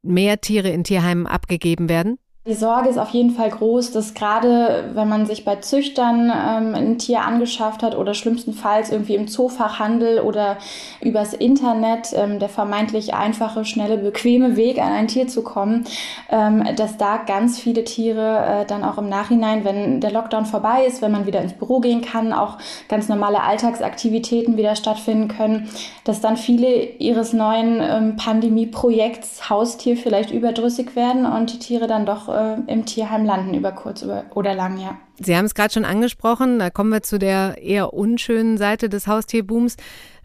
mehr 0.00 0.40
Tiere 0.40 0.70
in 0.70 0.84
Tierheimen 0.84 1.26
abgegeben 1.26 1.90
werden? 1.90 2.18
Die 2.44 2.54
Sorge 2.54 2.88
ist 2.88 2.98
auf 2.98 3.10
jeden 3.10 3.30
Fall 3.30 3.50
groß, 3.50 3.92
dass 3.92 4.14
gerade 4.14 4.90
wenn 4.94 5.08
man 5.08 5.26
sich 5.26 5.44
bei 5.44 5.56
Züchtern 5.56 6.24
ähm, 6.24 6.74
ein 6.74 6.98
Tier 6.98 7.20
angeschafft 7.20 7.84
hat 7.84 7.96
oder 7.96 8.14
schlimmstenfalls 8.14 8.90
irgendwie 8.90 9.14
im 9.14 9.28
Zoofachhandel 9.28 10.18
oder 10.18 10.56
übers 11.00 11.34
Internet 11.34 12.08
ähm, 12.16 12.40
der 12.40 12.48
vermeintlich 12.48 13.14
einfache, 13.14 13.64
schnelle, 13.64 13.96
bequeme 13.96 14.56
Weg 14.56 14.82
an 14.82 14.90
ein 14.90 15.06
Tier 15.06 15.28
zu 15.28 15.44
kommen, 15.44 15.84
ähm, 16.30 16.64
dass 16.74 16.96
da 16.96 17.18
ganz 17.18 17.60
viele 17.60 17.84
Tiere 17.84 18.62
äh, 18.62 18.66
dann 18.66 18.82
auch 18.82 18.98
im 18.98 19.08
Nachhinein, 19.08 19.64
wenn 19.64 20.00
der 20.00 20.10
Lockdown 20.10 20.44
vorbei 20.44 20.84
ist, 20.84 21.00
wenn 21.00 21.12
man 21.12 21.26
wieder 21.26 21.42
ins 21.42 21.52
Büro 21.52 21.78
gehen 21.78 22.00
kann, 22.00 22.32
auch 22.32 22.58
ganz 22.88 23.08
normale 23.08 23.40
Alltagsaktivitäten 23.44 24.56
wieder 24.56 24.74
stattfinden 24.74 25.28
können, 25.28 25.70
dass 26.02 26.20
dann 26.20 26.36
viele 26.36 26.86
ihres 26.98 27.32
neuen 27.32 27.80
ähm, 27.80 28.16
Pandemieprojekts 28.16 29.48
Haustier 29.48 29.96
vielleicht 29.96 30.32
überdrüssig 30.32 30.96
werden 30.96 31.24
und 31.24 31.52
die 31.52 31.60
Tiere 31.60 31.86
dann 31.86 32.04
doch 32.04 32.31
äh, 32.32 32.56
im 32.66 32.84
Tierheim 32.86 33.24
landen 33.24 33.54
über 33.54 33.72
kurz 33.72 34.04
oder 34.34 34.54
lang, 34.54 34.78
ja. 34.78 34.98
Sie 35.20 35.36
haben 35.36 35.44
es 35.44 35.54
gerade 35.54 35.72
schon 35.72 35.84
angesprochen, 35.84 36.58
da 36.58 36.70
kommen 36.70 36.90
wir 36.90 37.02
zu 37.02 37.18
der 37.18 37.58
eher 37.62 37.92
unschönen 37.92 38.58
Seite 38.58 38.88
des 38.88 39.06
Haustierbooms. 39.06 39.76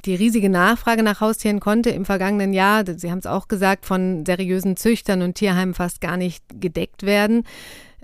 Die 0.05 0.15
riesige 0.15 0.49
Nachfrage 0.49 1.03
nach 1.03 1.21
Haustieren 1.21 1.59
konnte 1.59 1.89
im 1.89 2.05
vergangenen 2.05 2.53
Jahr, 2.53 2.83
Sie 2.85 3.11
haben 3.11 3.19
es 3.19 3.25
auch 3.25 3.47
gesagt, 3.47 3.85
von 3.85 4.25
seriösen 4.25 4.77
Züchtern 4.77 5.21
und 5.21 5.35
Tierheimen 5.35 5.73
fast 5.73 6.01
gar 6.01 6.17
nicht 6.17 6.43
gedeckt 6.61 7.03
werden. 7.03 7.43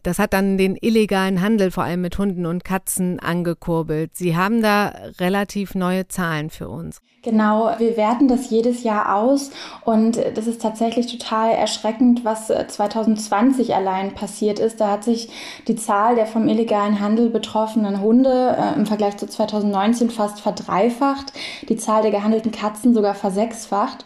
Das 0.04 0.20
hat 0.20 0.34
dann 0.34 0.58
den 0.58 0.78
illegalen 0.80 1.42
Handel 1.42 1.72
vor 1.72 1.84
allem 1.84 2.02
mit 2.02 2.18
Hunden 2.18 2.46
und 2.46 2.64
Katzen 2.64 3.20
angekurbelt. 3.20 4.12
Sie 4.16 4.36
haben 4.36 4.62
da 4.62 4.94
relativ 5.20 5.76
neue 5.76 6.08
Zahlen 6.08 6.50
für 6.50 6.68
uns. 6.68 7.00
Genau, 7.24 7.74
wir 7.78 7.96
werten 7.96 8.28
das 8.28 8.50
jedes 8.50 8.84
Jahr 8.84 9.16
aus 9.16 9.52
und 9.86 10.18
das 10.36 10.46
ist 10.46 10.62
tatsächlich 10.62 11.08
total 11.08 11.52
erschreckend, 11.52 12.26
was 12.26 12.48
2020 12.48 13.70
äh, 13.70 13.74
allein 13.74 14.14
passiert 14.14 14.60
ist. 14.60 14.82
Da 14.82 14.92
hat 14.92 15.06
sich 15.06 15.30
die 15.70 15.78
Zahl 15.78 16.16
der 16.16 16.26
vom 16.26 16.50
illegalen 16.50 17.00
Handel 17.00 17.30
betroffenen 17.30 18.02
Hunde 18.02 18.58
äh, 18.60 18.78
im 18.78 18.86
Vergleich 18.86 19.16
zu 19.16 19.26
2019 19.26 20.10
fast 20.10 20.42
verdreifacht, 20.42 21.32
die 21.70 21.78
Zahl 21.78 22.02
der 22.02 22.12
gehandelten 22.12 22.52
Katzen 22.52 22.94
sogar 22.94 23.16
versechsfacht. 23.16 24.04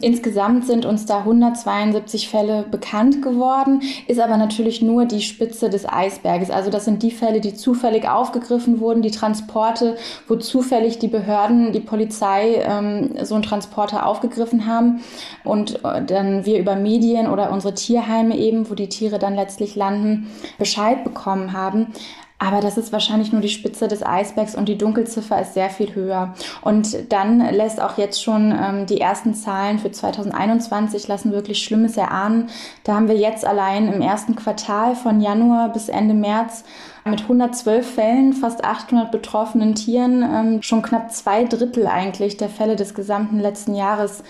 Insgesamt 0.00 0.66
sind 0.66 0.86
uns 0.86 1.06
da 1.06 1.18
172 1.18 2.28
Fälle 2.28 2.64
bekannt 2.68 3.22
geworden, 3.22 3.80
ist 4.08 4.18
aber 4.18 4.36
natürlich 4.36 4.82
nur 4.82 5.04
die 5.04 5.22
Spitze 5.22 5.70
des 5.70 5.88
Eisberges. 5.88 6.50
Also 6.50 6.68
das 6.68 6.84
sind 6.84 7.02
die 7.02 7.12
Fälle, 7.12 7.40
die 7.40 7.54
zufällig 7.54 8.08
aufgegriffen 8.08 8.80
wurden, 8.80 9.02
die 9.02 9.12
Transporte, 9.12 9.96
wo 10.26 10.34
zufällig 10.34 10.98
die 10.98 11.08
Behörden, 11.08 11.72
die 11.72 11.80
Polizei 11.80 12.62
ähm, 12.66 13.10
so 13.22 13.34
einen 13.34 13.44
Transporter 13.44 14.06
aufgegriffen 14.06 14.66
haben 14.66 15.00
und 15.44 15.84
äh, 15.84 16.04
dann 16.04 16.44
wir 16.44 16.58
über 16.58 16.74
Medien 16.74 17.28
oder 17.28 17.52
unsere 17.52 17.74
Tierheime 17.74 18.36
eben, 18.36 18.68
wo 18.68 18.74
die 18.74 18.88
Tiere 18.88 19.20
dann 19.20 19.36
letztlich 19.36 19.76
landen, 19.76 20.28
Bescheid 20.58 21.04
bekommen 21.04 21.52
haben. 21.52 21.92
Aber 22.38 22.60
das 22.60 22.76
ist 22.76 22.92
wahrscheinlich 22.92 23.32
nur 23.32 23.40
die 23.40 23.48
Spitze 23.48 23.86
des 23.86 24.04
Eisbergs 24.04 24.56
und 24.56 24.68
die 24.68 24.76
Dunkelziffer 24.76 25.40
ist 25.40 25.54
sehr 25.54 25.70
viel 25.70 25.94
höher. 25.94 26.34
Und 26.62 27.12
dann 27.12 27.38
lässt 27.54 27.80
auch 27.80 27.96
jetzt 27.96 28.22
schon 28.22 28.52
ähm, 28.52 28.86
die 28.86 29.00
ersten 29.00 29.34
Zahlen 29.34 29.78
für 29.78 29.90
2021 29.90 31.06
lassen 31.06 31.32
wirklich 31.32 31.62
Schlimmes 31.62 31.96
erahnen. 31.96 32.50
Da 32.82 32.94
haben 32.94 33.08
wir 33.08 33.16
jetzt 33.16 33.44
allein 33.44 33.90
im 33.90 34.02
ersten 34.02 34.34
Quartal 34.34 34.96
von 34.96 35.20
Januar 35.20 35.72
bis 35.72 35.88
Ende 35.88 36.14
März 36.14 36.64
mit 37.04 37.22
112 37.22 37.94
Fällen, 37.94 38.32
fast 38.32 38.64
800 38.64 39.10
betroffenen 39.12 39.74
Tieren, 39.74 40.22
ähm, 40.22 40.62
schon 40.62 40.82
knapp 40.82 41.12
zwei 41.12 41.44
Drittel 41.44 41.86
eigentlich 41.86 42.36
der 42.36 42.48
Fälle 42.48 42.76
des 42.76 42.94
gesamten 42.94 43.38
letzten 43.38 43.74
Jahres 43.74 44.24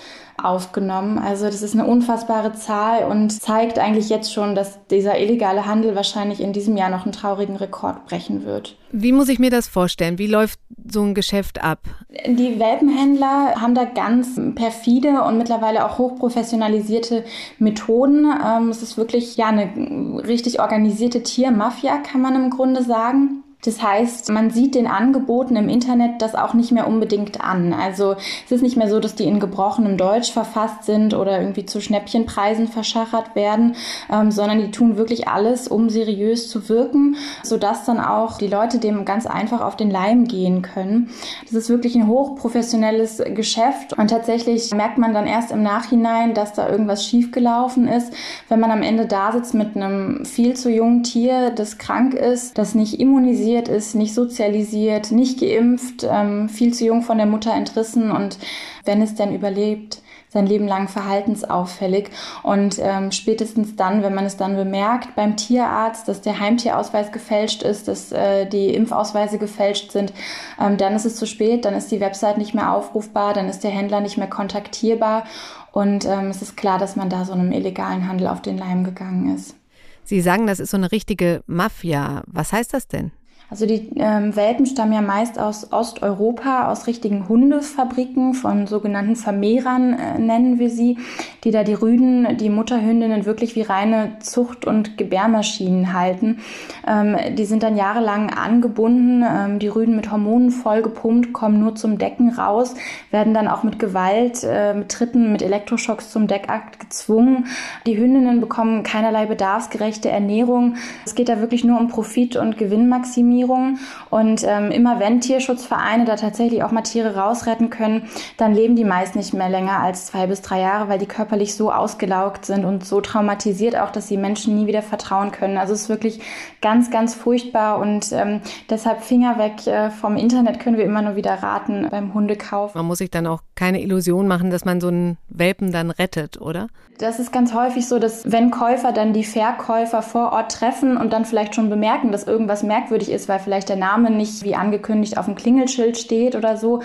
aufgenommen. 0.45 1.19
Also 1.19 1.47
das 1.47 1.63
ist 1.63 1.75
eine 1.75 1.87
unfassbare 1.87 2.53
Zahl 2.53 3.05
und 3.05 3.31
zeigt 3.31 3.79
eigentlich 3.79 4.09
jetzt 4.09 4.33
schon, 4.33 4.55
dass 4.55 4.87
dieser 4.89 5.19
illegale 5.19 5.67
Handel 5.67 5.95
wahrscheinlich 5.95 6.41
in 6.41 6.53
diesem 6.53 6.77
Jahr 6.77 6.91
noch 6.91 7.05
einen 7.05 7.13
traurigen 7.13 7.57
Rekord 7.57 8.07
brechen 8.07 8.45
wird. 8.45 8.77
Wie 8.93 9.13
muss 9.13 9.29
ich 9.29 9.39
mir 9.39 9.51
das 9.51 9.69
vorstellen? 9.69 10.19
Wie 10.19 10.27
läuft 10.27 10.61
so 10.91 11.03
ein 11.03 11.15
Geschäft 11.15 11.63
ab? 11.63 11.81
Die 12.27 12.59
Welpenhändler 12.61 13.61
haben 13.61 13.75
da 13.75 13.85
ganz 13.85 14.41
perfide 14.55 15.23
und 15.23 15.39
mittlerweile 15.39 15.85
auch 15.85 15.99
hochprofessionalisierte 15.99 17.25
Methoden. 17.59 18.27
Ähm, 18.27 18.69
es 18.69 18.83
ist 18.83 18.97
wirklich 18.97 19.37
ja 19.37 19.47
eine 19.47 20.23
richtig 20.27 20.61
organisierte 20.61 21.23
Tiermafia, 21.23 21.99
kann 21.99 22.21
man 22.21 22.35
im 22.35 22.51
Grunde 22.51 22.83
sagen. 22.83 23.44
Das 23.65 23.83
heißt, 23.83 24.31
man 24.31 24.51
sieht 24.51 24.75
den 24.75 24.87
Angeboten 24.87 25.57
im 25.57 25.69
Internet 25.69 26.21
das 26.21 26.35
auch 26.35 26.55
nicht 26.55 26.71
mehr 26.71 26.87
unbedingt 26.87 27.41
an. 27.41 27.73
Also 27.73 28.17
es 28.45 28.53
ist 28.53 28.63
nicht 28.63 28.77
mehr 28.77 28.91
so, 28.91 29.01
dass 29.01 29.15
die 29.15 29.25
in 29.25 29.41
gebrochenem 29.41 29.97
Deutsch 29.97 30.33
verfasst 30.33 30.85
sind 30.85 31.15
oder 31.15 31.41
irgendwie 31.41 31.65
zu 31.65 31.81
Schnäppchenpreisen 31.81 32.69
verschachert 32.69 33.35
werden, 33.35 33.77
ähm, 34.13 34.31
sondern 34.31 34.61
die 34.61 34.71
tun 34.71 34.97
wirklich 34.97 35.29
alles, 35.29 35.67
um 35.69 35.89
seriös 35.89 36.49
zu 36.49 36.69
wirken, 36.69 37.17
sodass 37.43 37.85
dann 37.85 38.01
auch 38.01 38.39
die 38.39 38.49
Leute 38.49 38.79
dem 38.79 39.05
ganz 39.05 39.27
einfach 39.27 39.63
auf 39.63 39.77
den 39.77 39.91
Leim 39.91 40.27
gehen 40.27 40.63
können. 40.63 41.11
Das 41.45 41.55
ist 41.55 41.71
wirklich 41.71 41.95
ein 41.95 42.07
hochprofessionelles 42.07 43.23
Geschäft 43.35 43.95
und 43.95 44.09
tatsächlich 44.09 44.73
merkt 44.73 44.99
man 44.99 45.15
dann 45.15 45.27
erst 45.27 45.53
im 45.53 45.63
Nachhinein, 45.63 46.35
dass 46.35 46.53
da 46.53 46.69
irgendwas 46.69 47.05
schiefgelaufen 47.05 47.89
ist, 47.89 48.13
wenn 48.49 48.61
man 48.61 48.71
am 48.71 48.83
Ende 48.83 49.07
da 49.07 49.33
sitzt 49.33 49.55
mit 49.55 49.75
einem 49.75 50.25
viel 50.25 50.55
zu 50.55 50.71
jungen 50.71 51.03
Tier, 51.03 51.51
das 51.51 51.79
krank 51.79 52.15
ist, 52.15 52.59
das 52.59 52.75
nicht 52.75 53.01
immunisiert 53.01 53.54
traumatisiert 53.55 53.69
ist, 53.69 53.95
nicht 53.95 54.15
sozialisiert, 54.15 55.13
nicht 55.13 55.41
geimpft, 55.41 56.07
ähm, 56.09 56.49
viel 56.49 56.73
zu 56.73 56.85
jung 56.85 57.03
von 57.03 57.19
der 57.19 57.27
Mutter 57.27 57.53
entrissen 57.53 58.11
und 58.11 58.39
wenn 58.85 59.03
es 59.03 59.15
denn 59.15 59.35
überlebt, 59.35 60.01
sein 60.29 60.47
Leben 60.47 60.67
lang 60.67 60.89
verhaltensauffällig. 60.89 62.11
Und 62.43 62.81
ähm, 62.81 63.13
spätestens 63.13 63.77
dann, 63.77 64.03
wenn 64.03 64.15
man 64.15 64.25
es 64.25 64.37
dann 64.37 64.57
bemerkt 64.57 65.15
beim 65.15 65.37
Tierarzt, 65.37 66.09
dass 66.09 66.23
der 66.23 66.41
Heimtierausweis 66.41 67.13
gefälscht 67.13 67.63
ist, 67.63 67.87
dass 67.87 68.11
äh, 68.11 68.45
die 68.45 68.75
Impfausweise 68.75 69.39
gefälscht 69.39 69.93
sind, 69.93 70.13
ähm, 70.61 70.77
dann 70.77 70.97
ist 70.97 71.05
es 71.05 71.15
zu 71.15 71.27
spät, 71.27 71.65
dann 71.65 71.75
ist 71.75 71.93
die 71.93 72.01
Website 72.01 72.39
nicht 72.39 72.53
mehr 72.53 72.73
aufrufbar, 72.73 73.33
dann 73.33 73.49
ist 73.49 73.63
der 73.63 73.71
Händler 73.71 74.01
nicht 74.01 74.17
mehr 74.17 74.27
kontaktierbar. 74.27 75.25
Und 75.71 76.05
ähm, 76.05 76.31
es 76.31 76.43
ist 76.43 76.57
klar, 76.57 76.81
dass 76.81 76.97
man 76.97 77.09
da 77.09 77.25
so 77.25 77.33
einem 77.33 77.53
illegalen 77.53 78.09
Handel 78.09 78.27
auf 78.27 78.43
den 78.43 78.59
Leim 78.59 78.83
gegangen 78.83 79.37
ist. 79.37 79.55
Sie 80.03 80.21
sagen, 80.21 80.49
das 80.49 80.59
ist 80.59 80.71
so 80.71 80.77
eine 80.77 80.91
richtige 80.91 81.43
Mafia. 81.47 82.25
Was 82.27 82.53
heißt 82.53 82.75
das 82.75 82.89
denn? 82.89 83.13
Also 83.51 83.67
die 83.67 83.91
ähm, 83.97 84.35
Welpen 84.35 84.65
stammen 84.65 84.95
ja 84.95 85.03
meist 85.03 85.39
aus 85.39 85.71
Osteuropa, 85.71 86.71
aus 86.73 86.87
richtigen 86.87 87.29
Hundefabriken, 87.29 88.33
von 88.33 88.67
sogenannten 88.67 89.17
Vermehrern 89.17 89.93
äh, 89.93 90.19
nennen 90.19 90.59
wir 90.59 90.71
sie, 90.71 90.99
die 91.45 91.51
da 91.51 91.63
die 91.63 91.75
Rüden, 91.75 92.39
die 92.39 92.49
Mutterhündinnen 92.49 93.27
wirklich 93.27 93.55
wie 93.55 93.61
reine 93.61 94.19
Zucht- 94.21 94.67
und 94.67 94.97
Gebärmaschinen 94.97 95.93
halten. 95.93 96.39
Ähm, 96.87 97.17
die 97.37 97.45
sind 97.45 97.63
dann 97.63 97.77
jahrelang 97.77 98.31
angebunden, 98.31 99.23
ähm, 99.23 99.59
die 99.59 99.69
Rüden 99.69 99.95
mit 99.95 100.11
Hormonen 100.11 100.51
vollgepumpt, 100.51 101.35
kommen 101.35 101.61
nur 101.61 101.75
zum 101.75 101.99
Decken 101.99 102.31
raus, 102.31 102.75
werden 103.11 103.35
dann 103.35 103.47
auch 103.47 103.63
mit 103.63 103.79
Gewalt, 103.79 104.43
äh, 104.43 104.73
mit 104.73 104.89
Tritten, 104.89 105.33
mit 105.33 105.43
Elektroschocks 105.43 106.11
zum 106.11 106.29
Deckakt 106.29 106.81
gezwungen. 106.81 107.47
Die 107.87 107.99
Hündinnen 107.99 108.41
bekommen 108.41 108.85
keinerlei 108.85 109.27
bedarfsgerechte 109.27 110.09
Ernährung. 110.09 110.77
Es 111.05 111.15
geht 111.15 111.29
da 111.29 111.41
wirklich 111.41 111.63
nur 111.63 111.79
um 111.79 111.89
Profit 111.89 112.37
und 112.37 112.57
Gewinnmaximierung. 112.57 113.34
Tiersanierung. 113.35 113.79
Und 114.11 114.43
ähm, 114.45 114.71
immer 114.71 115.01
wenn 115.01 115.21
Tierschutzvereine 115.21 116.05
da 116.05 116.17
tatsächlich 116.17 116.63
auch 116.63 116.71
mal 116.71 116.83
Tiere 116.83 117.17
rausretten 117.17 117.71
können, 117.71 118.09
dann 118.37 118.55
leben 118.55 118.77
die 118.77 118.85
meist 118.85 119.17
nicht 119.17 119.35
mehr 119.35 119.49
länger 119.49 119.81
als 119.81 120.07
zwei 120.07 120.27
bis 120.27 120.43
drei 120.43 120.61
Jahre, 120.61 120.89
weil 120.89 120.99
die 120.99 121.07
körperlich 121.07 121.55
so 121.55 121.73
ausgelaugt 121.73 122.47
sind 122.47 122.65
und 122.65 122.85
so 122.85 123.01
traumatisiert 123.01 123.77
auch, 123.77 123.91
dass 123.91 124.09
sie 124.09 124.17
Menschen 124.17 124.57
nie 124.57 124.67
wieder 124.67 124.83
vertrauen 124.83 125.33
können. 125.33 125.59
Also 125.59 125.73
es 125.73 125.83
ist 125.83 125.89
wirklich 125.89 126.21
ganz, 126.61 126.91
ganz 126.91 127.15
furchtbar 127.15 127.79
und 127.79 128.13
ähm, 128.13 128.41
deshalb 128.71 129.03
Finger 129.03 129.39
weg 129.39 129.67
äh, 129.67 129.91
vom 129.91 130.17
Internet 130.17 130.61
können 130.61 130.77
wir 130.77 130.85
immer 130.85 131.03
nur 131.03 131.17
wieder 131.17 131.35
raten 131.35 131.89
beim 131.91 132.15
Hundekauf. 132.15 132.75
Man 132.75 132.87
muss 132.87 132.99
sich 132.99 133.11
dann 133.11 133.27
auch 133.27 133.43
keine 133.55 133.83
Illusion 133.83 134.29
machen, 134.29 134.51
dass 134.51 134.65
man 134.65 134.81
so 134.81 134.89
einen 134.89 135.19
Welpen 135.29 135.73
dann 135.73 135.91
rettet, 135.91 136.41
oder? 136.41 136.69
Das 136.99 137.19
ist 137.19 137.33
ganz 137.33 137.53
häufig 137.55 137.89
so, 137.89 137.99
dass 137.99 138.31
wenn 138.31 138.53
Käufer 138.53 138.93
dann 138.93 139.13
die 139.13 139.25
Verkäufer 139.25 140.01
vor 140.01 140.33
Ort 140.33 140.53
treffen 140.53 140.97
und 140.97 141.13
dann 141.13 141.25
vielleicht 141.25 141.55
schon 141.55 141.69
bemerken, 141.69 142.13
dass 142.13 142.25
irgendwas 142.25 142.63
merkwürdig 142.63 143.11
ist, 143.11 143.24
weil 143.29 143.39
vielleicht 143.39 143.69
der 143.69 143.77
Name 143.77 144.11
nicht 144.11 144.45
wie 144.45 144.55
angekündigt 144.55 145.19
auf 145.19 145.27
dem 145.27 145.35
Klingelschild 145.35 145.97
steht 145.97 146.37
oder 146.37 146.57
so. 146.57 146.81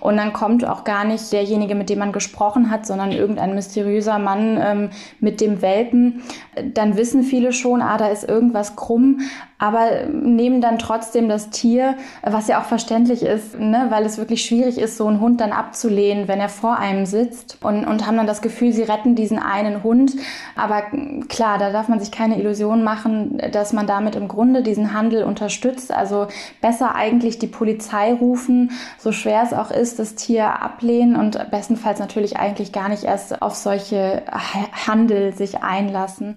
Und 0.00 0.16
dann 0.16 0.32
kommt 0.32 0.66
auch 0.66 0.84
gar 0.84 1.04
nicht 1.04 1.32
derjenige, 1.32 1.74
mit 1.74 1.90
dem 1.90 1.98
man 1.98 2.12
gesprochen 2.12 2.70
hat, 2.70 2.86
sondern 2.86 3.12
irgendein 3.12 3.54
mysteriöser 3.54 4.18
Mann 4.18 4.58
ähm, 4.60 4.90
mit 5.20 5.40
dem 5.40 5.62
Welpen. 5.62 6.22
Dann 6.74 6.96
wissen 6.96 7.22
viele 7.22 7.52
schon, 7.52 7.82
ah, 7.82 7.96
da 7.98 8.08
ist 8.08 8.28
irgendwas 8.28 8.76
krumm 8.76 9.20
aber 9.64 10.04
nehmen 10.12 10.60
dann 10.60 10.78
trotzdem 10.78 11.26
das 11.26 11.48
Tier, 11.48 11.96
was 12.22 12.48
ja 12.48 12.60
auch 12.60 12.66
verständlich 12.66 13.22
ist, 13.22 13.58
ne, 13.58 13.86
weil 13.88 14.04
es 14.04 14.18
wirklich 14.18 14.44
schwierig 14.44 14.76
ist, 14.76 14.98
so 14.98 15.06
einen 15.06 15.20
Hund 15.20 15.40
dann 15.40 15.52
abzulehnen, 15.52 16.28
wenn 16.28 16.38
er 16.38 16.50
vor 16.50 16.78
einem 16.78 17.06
sitzt 17.06 17.56
und, 17.62 17.86
und 17.86 18.06
haben 18.06 18.18
dann 18.18 18.26
das 18.26 18.42
Gefühl, 18.42 18.74
sie 18.74 18.82
retten 18.82 19.14
diesen 19.14 19.38
einen 19.38 19.82
Hund. 19.82 20.12
Aber 20.54 20.82
klar, 21.28 21.56
da 21.56 21.72
darf 21.72 21.88
man 21.88 21.98
sich 21.98 22.12
keine 22.12 22.38
Illusion 22.38 22.84
machen, 22.84 23.40
dass 23.52 23.72
man 23.72 23.86
damit 23.86 24.16
im 24.16 24.28
Grunde 24.28 24.62
diesen 24.62 24.92
Handel 24.92 25.24
unterstützt. 25.24 25.90
Also 25.92 26.28
besser 26.60 26.94
eigentlich 26.94 27.38
die 27.38 27.46
Polizei 27.46 28.12
rufen, 28.12 28.70
so 28.98 29.12
schwer 29.12 29.42
es 29.44 29.54
auch 29.54 29.70
ist, 29.70 29.98
das 29.98 30.14
Tier 30.14 30.62
ablehnen 30.62 31.16
und 31.16 31.50
bestenfalls 31.50 32.00
natürlich 32.00 32.36
eigentlich 32.36 32.70
gar 32.72 32.90
nicht 32.90 33.04
erst 33.04 33.40
auf 33.40 33.54
solche 33.54 34.24
Handel 34.86 35.32
sich 35.32 35.62
einlassen. 35.62 36.36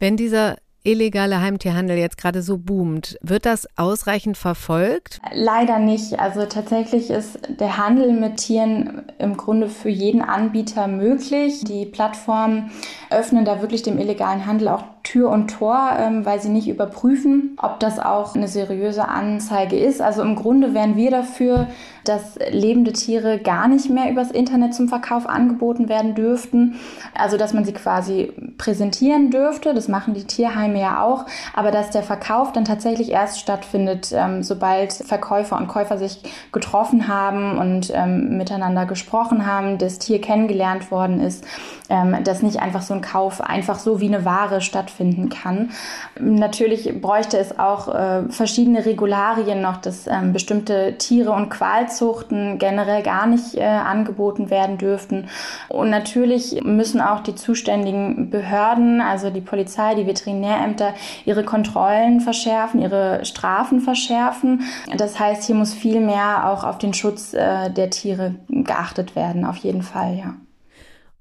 Wenn 0.00 0.16
dieser 0.16 0.56
illegale 0.84 1.40
Heimtierhandel 1.40 1.96
jetzt 1.96 2.18
gerade 2.18 2.42
so 2.42 2.58
boomt, 2.58 3.18
wird 3.22 3.46
das 3.46 3.66
ausreichend 3.76 4.36
verfolgt? 4.36 5.20
Leider 5.32 5.78
nicht. 5.78 6.20
Also 6.20 6.44
tatsächlich 6.44 7.10
ist 7.10 7.38
der 7.58 7.78
Handel 7.78 8.12
mit 8.12 8.36
Tieren 8.36 9.02
im 9.18 9.36
Grunde 9.36 9.68
für 9.68 9.88
jeden 9.88 10.20
Anbieter 10.22 10.86
möglich. 10.86 11.64
Die 11.64 11.86
Plattformen 11.86 12.70
öffnen 13.10 13.44
da 13.44 13.62
wirklich 13.62 13.82
dem 13.82 13.98
illegalen 13.98 14.46
Handel 14.46 14.68
auch 14.68 14.84
Tür 15.14 15.30
und 15.30 15.46
Tor, 15.46 15.90
ähm, 15.96 16.26
weil 16.26 16.40
sie 16.40 16.48
nicht 16.48 16.66
überprüfen, 16.66 17.56
ob 17.62 17.78
das 17.78 18.00
auch 18.00 18.34
eine 18.34 18.48
seriöse 18.48 19.06
Anzeige 19.06 19.78
ist. 19.78 20.02
Also 20.02 20.22
im 20.22 20.34
Grunde 20.34 20.74
wären 20.74 20.96
wir 20.96 21.12
dafür, 21.12 21.68
dass 22.02 22.36
lebende 22.50 22.92
Tiere 22.92 23.38
gar 23.38 23.68
nicht 23.68 23.88
mehr 23.88 24.10
übers 24.10 24.32
Internet 24.32 24.74
zum 24.74 24.88
Verkauf 24.88 25.28
angeboten 25.28 25.88
werden 25.88 26.16
dürften. 26.16 26.80
Also 27.16 27.36
dass 27.36 27.54
man 27.54 27.64
sie 27.64 27.72
quasi 27.72 28.32
präsentieren 28.58 29.30
dürfte. 29.30 29.72
Das 29.72 29.86
machen 29.86 30.14
die 30.14 30.24
Tierheime 30.24 30.80
ja 30.80 31.00
auch. 31.00 31.26
Aber 31.54 31.70
dass 31.70 31.90
der 31.90 32.02
Verkauf 32.02 32.50
dann 32.50 32.64
tatsächlich 32.64 33.12
erst 33.12 33.38
stattfindet, 33.38 34.12
ähm, 34.12 34.42
sobald 34.42 34.92
Verkäufer 34.92 35.56
und 35.56 35.68
Käufer 35.68 35.96
sich 35.96 36.22
getroffen 36.50 37.06
haben 37.06 37.56
und 37.56 37.92
ähm, 37.94 38.36
miteinander 38.36 38.84
gesprochen 38.84 39.46
haben, 39.46 39.78
das 39.78 40.00
Tier 40.00 40.20
kennengelernt 40.20 40.90
worden 40.90 41.20
ist, 41.20 41.44
ähm, 41.88 42.16
dass 42.24 42.42
nicht 42.42 42.60
einfach 42.60 42.82
so 42.82 42.94
ein 42.94 43.00
Kauf 43.00 43.40
einfach 43.40 43.78
so 43.78 44.00
wie 44.00 44.08
eine 44.08 44.24
Ware 44.24 44.60
stattfinden 45.04 45.28
kann. 45.28 45.70
Natürlich 46.18 47.00
bräuchte 47.00 47.38
es 47.38 47.58
auch 47.58 47.94
äh, 47.94 48.28
verschiedene 48.30 48.84
Regularien 48.84 49.60
noch, 49.60 49.78
dass 49.78 50.06
ähm, 50.06 50.32
bestimmte 50.32 50.96
Tiere 50.98 51.32
und 51.32 51.50
Qualzuchten 51.50 52.58
generell 52.58 53.02
gar 53.02 53.26
nicht 53.26 53.54
äh, 53.54 53.64
angeboten 53.64 54.50
werden 54.50 54.78
dürften. 54.78 55.28
Und 55.68 55.90
natürlich 55.90 56.62
müssen 56.64 57.00
auch 57.00 57.20
die 57.20 57.34
zuständigen 57.34 58.30
Behörden, 58.30 59.00
also 59.00 59.30
die 59.30 59.40
Polizei, 59.40 59.94
die 59.94 60.06
Veterinärämter, 60.06 60.94
ihre 61.24 61.44
Kontrollen 61.44 62.20
verschärfen, 62.20 62.80
ihre 62.80 63.24
Strafen 63.24 63.80
verschärfen. 63.80 64.62
Das 64.96 65.18
heißt, 65.18 65.44
hier 65.44 65.54
muss 65.54 65.74
viel 65.74 66.00
mehr 66.00 66.48
auch 66.50 66.64
auf 66.64 66.78
den 66.78 66.94
Schutz 66.94 67.34
äh, 67.34 67.70
der 67.70 67.90
Tiere 67.90 68.34
geachtet 68.48 69.16
werden, 69.16 69.44
auf 69.44 69.56
jeden 69.56 69.82
Fall, 69.82 70.16
ja. 70.16 70.34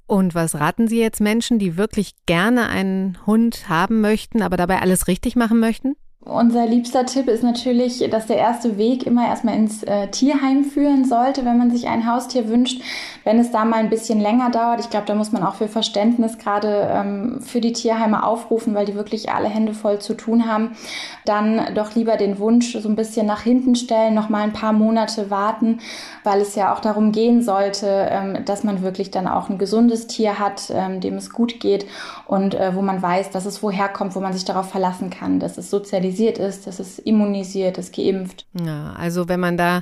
Und 0.06 0.36
was 0.36 0.56
raten 0.56 0.88
Sie 0.88 1.00
jetzt 1.00 1.22
Menschen, 1.22 1.60
die 1.60 1.78
wirklich 1.78 2.14
gerne 2.26 2.68
einen 2.68 3.26
Hund 3.26 3.70
haben 3.70 4.02
möchten, 4.02 4.42
aber 4.42 4.58
dabei 4.58 4.82
alles 4.82 5.08
richtig 5.08 5.36
machen 5.36 5.60
möchten? 5.60 5.96
Unser 6.26 6.66
liebster 6.66 7.06
Tipp 7.06 7.28
ist 7.28 7.44
natürlich, 7.44 8.00
dass 8.10 8.28
der 8.28 8.38
erste 8.38 8.78
Weg 8.78 9.06
immer 9.06 9.28
erstmal 9.28 9.58
ins 9.58 9.84
äh, 9.84 10.08
Tierheim 10.08 10.64
führen 10.64 11.04
sollte, 11.04 11.44
wenn 11.44 11.58
man 11.58 11.70
sich 11.70 11.90
ein 11.90 12.10
Haustier 12.10 12.48
wünscht. 12.48 12.82
Wenn 13.26 13.40
es 13.40 13.52
da 13.52 13.66
mal 13.66 13.80
ein 13.80 13.90
bisschen 13.90 14.22
länger 14.22 14.50
dauert, 14.50 14.80
ich 14.80 14.90
glaube, 14.90 15.06
da 15.06 15.16
muss 15.16 15.34
man 15.34 15.44
auch 15.44 15.56
für 15.56 15.68
Verständnis 15.68 16.38
gerade 16.38 16.88
ähm, 16.90 17.42
für 17.42 17.60
die 17.60 17.74
Tierheime 17.74 18.24
aufrufen, 18.24 18.74
weil 18.74 18.86
die 18.86 18.96
wirklich 18.96 19.32
alle 19.32 19.50
Hände 19.50 19.74
voll 19.74 20.00
zu 20.00 20.14
tun 20.14 20.48
haben, 20.48 20.78
dann 21.26 21.74
doch 21.76 21.94
lieber 21.94 22.16
den 22.16 22.40
Wunsch 22.40 22.72
so 22.72 22.88
ein 22.88 22.96
bisschen 22.96 23.26
nach 23.26 23.42
hinten 23.42 23.76
stellen, 23.76 24.14
noch 24.14 24.30
mal 24.30 24.44
ein 24.44 24.54
paar 24.54 24.72
Monate 24.72 25.30
warten, 25.30 25.80
weil 26.24 26.40
es 26.40 26.56
ja 26.56 26.74
auch 26.74 26.80
darum 26.80 27.12
gehen 27.12 27.42
sollte, 27.42 28.08
ähm, 28.10 28.46
dass 28.46 28.64
man 28.64 28.82
wirklich 28.82 29.12
dann 29.12 29.28
auch 29.28 29.50
ein 29.50 29.58
gesundes 29.58 30.08
Tier 30.08 30.40
hat, 30.40 30.72
ähm, 30.74 31.02
dem 31.02 31.16
es 31.16 31.32
gut 31.32 31.60
geht 31.60 31.86
und 32.28 32.56
äh, 32.56 32.74
wo 32.76 32.82
man 32.82 33.02
weiß, 33.02 33.32
dass 33.32 33.46
es 33.46 33.62
woher 33.62 33.90
kommt, 33.90 34.16
wo 34.16 34.22
man 34.22 34.32
sich 34.32 34.46
darauf 34.46 34.70
verlassen 34.70 35.10
kann, 35.10 35.40
dass 35.42 35.58
es 35.58 35.70
sozialisiert 35.70 36.13
sozialisiert 36.14 36.38
ist, 36.38 36.68
dass 36.68 36.80
es 36.80 37.00
immunisiert 37.00 37.78
ist, 37.78 37.96
geimpft. 37.96 38.46
Ja, 38.54 38.94
also 38.94 39.28
wenn 39.28 39.40
man 39.40 39.58
da 39.58 39.82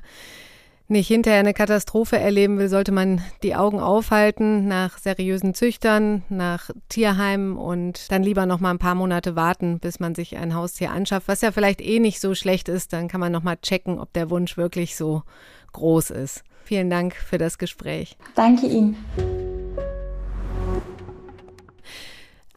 nicht 0.87 1.07
hinterher 1.07 1.39
eine 1.39 1.53
Katastrophe 1.53 2.17
erleben 2.17 2.57
will, 2.57 2.67
sollte 2.67 2.91
man 2.91 3.21
die 3.43 3.55
Augen 3.55 3.79
aufhalten 3.79 4.67
nach 4.67 4.97
seriösen 4.97 5.53
Züchtern, 5.53 6.23
nach 6.27 6.69
Tierheimen 6.89 7.55
und 7.55 8.11
dann 8.11 8.23
lieber 8.23 8.45
noch 8.45 8.59
mal 8.59 8.71
ein 8.71 8.79
paar 8.79 8.95
Monate 8.95 9.37
warten, 9.37 9.79
bis 9.79 10.01
man 10.01 10.15
sich 10.15 10.35
ein 10.35 10.53
Haustier 10.53 10.91
anschafft, 10.91 11.29
was 11.29 11.41
ja 11.41 11.51
vielleicht 11.51 11.81
eh 11.81 11.99
nicht 11.99 12.19
so 12.19 12.35
schlecht 12.35 12.67
ist. 12.67 12.91
Dann 12.91 13.07
kann 13.07 13.21
man 13.21 13.31
noch 13.31 13.43
mal 13.43 13.55
checken, 13.55 13.99
ob 13.99 14.11
der 14.11 14.29
Wunsch 14.29 14.57
wirklich 14.57 14.97
so 14.97 15.23
groß 15.71 16.09
ist. 16.09 16.43
Vielen 16.65 16.89
Dank 16.89 17.15
für 17.15 17.37
das 17.37 17.57
Gespräch. 17.57 18.17
Danke 18.35 18.67
Ihnen. 18.67 18.97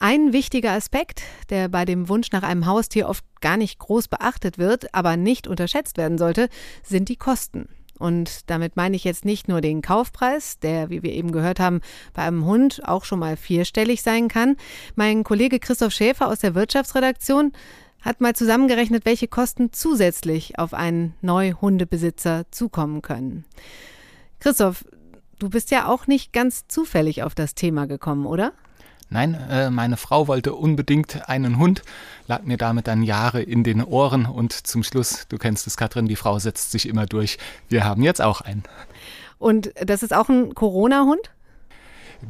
Ein 0.06 0.34
wichtiger 0.34 0.72
Aspekt, 0.72 1.22
der 1.48 1.70
bei 1.70 1.86
dem 1.86 2.10
Wunsch 2.10 2.30
nach 2.30 2.42
einem 2.42 2.66
Haustier 2.66 3.08
oft 3.08 3.24
gar 3.40 3.56
nicht 3.56 3.78
groß 3.78 4.08
beachtet 4.08 4.58
wird, 4.58 4.92
aber 4.94 5.16
nicht 5.16 5.48
unterschätzt 5.48 5.96
werden 5.96 6.18
sollte, 6.18 6.50
sind 6.82 7.08
die 7.08 7.16
Kosten. 7.16 7.70
Und 7.98 8.50
damit 8.50 8.76
meine 8.76 8.96
ich 8.96 9.04
jetzt 9.04 9.24
nicht 9.24 9.48
nur 9.48 9.62
den 9.62 9.80
Kaufpreis, 9.80 10.58
der, 10.58 10.90
wie 10.90 11.02
wir 11.02 11.12
eben 11.12 11.32
gehört 11.32 11.58
haben, 11.58 11.80
bei 12.12 12.20
einem 12.20 12.44
Hund 12.44 12.82
auch 12.86 13.06
schon 13.06 13.18
mal 13.18 13.38
vierstellig 13.38 14.02
sein 14.02 14.28
kann. 14.28 14.58
Mein 14.94 15.24
Kollege 15.24 15.58
Christoph 15.58 15.94
Schäfer 15.94 16.28
aus 16.28 16.40
der 16.40 16.54
Wirtschaftsredaktion 16.54 17.52
hat 18.02 18.20
mal 18.20 18.36
zusammengerechnet, 18.36 19.06
welche 19.06 19.26
Kosten 19.26 19.72
zusätzlich 19.72 20.58
auf 20.58 20.74
einen 20.74 21.14
Neuhundebesitzer 21.22 22.44
zukommen 22.50 23.00
können. 23.00 23.46
Christoph, 24.38 24.84
du 25.38 25.48
bist 25.48 25.70
ja 25.70 25.88
auch 25.88 26.06
nicht 26.06 26.34
ganz 26.34 26.68
zufällig 26.68 27.22
auf 27.22 27.34
das 27.34 27.54
Thema 27.54 27.86
gekommen, 27.86 28.26
oder? 28.26 28.52
Nein, 29.10 29.34
äh, 29.50 29.70
meine 29.70 29.96
Frau 29.96 30.28
wollte 30.28 30.54
unbedingt 30.54 31.28
einen 31.28 31.58
Hund, 31.58 31.82
lag 32.26 32.42
mir 32.42 32.56
damit 32.56 32.88
dann 32.88 33.02
Jahre 33.02 33.42
in 33.42 33.62
den 33.62 33.82
Ohren 33.82 34.26
und 34.26 34.52
zum 34.52 34.82
Schluss, 34.82 35.26
du 35.28 35.38
kennst 35.38 35.66
es, 35.66 35.76
Katrin, 35.76 36.06
die 36.06 36.16
Frau 36.16 36.38
setzt 36.38 36.72
sich 36.72 36.88
immer 36.88 37.06
durch. 37.06 37.38
Wir 37.68 37.84
haben 37.84 38.02
jetzt 38.02 38.22
auch 38.22 38.40
einen. 38.40 38.64
Und 39.38 39.72
das 39.84 40.02
ist 40.02 40.14
auch 40.14 40.28
ein 40.28 40.54
Corona-Hund? 40.54 41.30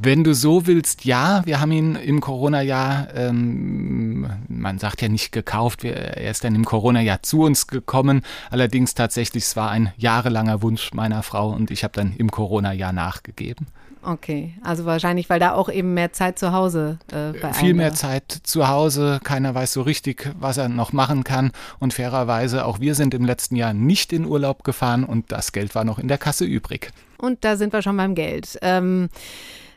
Wenn 0.00 0.24
du 0.24 0.34
so 0.34 0.66
willst, 0.66 1.04
ja. 1.04 1.42
Wir 1.44 1.60
haben 1.60 1.70
ihn 1.70 1.94
im 1.94 2.20
Corona-Jahr, 2.20 3.14
ähm, 3.14 4.28
man 4.48 4.78
sagt 4.78 5.02
ja 5.02 5.08
nicht 5.08 5.30
gekauft, 5.30 5.84
er 5.84 6.30
ist 6.30 6.42
dann 6.42 6.54
im 6.54 6.64
Corona-Jahr 6.64 7.22
zu 7.22 7.42
uns 7.42 7.66
gekommen. 7.66 8.22
Allerdings 8.50 8.94
tatsächlich, 8.94 9.44
es 9.44 9.56
war 9.56 9.70
ein 9.70 9.92
jahrelanger 9.96 10.62
Wunsch 10.62 10.92
meiner 10.92 11.22
Frau 11.22 11.50
und 11.50 11.70
ich 11.70 11.84
habe 11.84 11.92
dann 11.92 12.14
im 12.16 12.30
Corona-Jahr 12.30 12.92
nachgegeben. 12.92 13.66
Okay, 14.04 14.54
also 14.62 14.84
wahrscheinlich, 14.84 15.30
weil 15.30 15.40
da 15.40 15.54
auch 15.54 15.70
eben 15.70 15.94
mehr 15.94 16.12
Zeit 16.12 16.38
zu 16.38 16.52
Hause 16.52 16.98
äh, 17.10 17.38
bei 17.38 17.52
Viel 17.54 17.72
mehr 17.72 17.94
Zeit 17.94 18.30
zu 18.42 18.68
Hause, 18.68 19.18
keiner 19.24 19.54
weiß 19.54 19.72
so 19.72 19.82
richtig, 19.82 20.30
was 20.38 20.58
er 20.58 20.68
noch 20.68 20.92
machen 20.92 21.24
kann. 21.24 21.52
Und 21.78 21.94
fairerweise, 21.94 22.66
auch 22.66 22.80
wir 22.80 22.94
sind 22.94 23.14
im 23.14 23.24
letzten 23.24 23.56
Jahr 23.56 23.72
nicht 23.72 24.12
in 24.12 24.26
Urlaub 24.26 24.62
gefahren 24.62 25.04
und 25.04 25.32
das 25.32 25.52
Geld 25.52 25.74
war 25.74 25.84
noch 25.84 25.98
in 25.98 26.08
der 26.08 26.18
Kasse 26.18 26.44
übrig. 26.44 26.90
Und 27.18 27.44
da 27.44 27.56
sind 27.56 27.72
wir 27.72 27.80
schon 27.80 27.96
beim 27.96 28.14
Geld. 28.14 28.58
Ähm, 28.60 29.08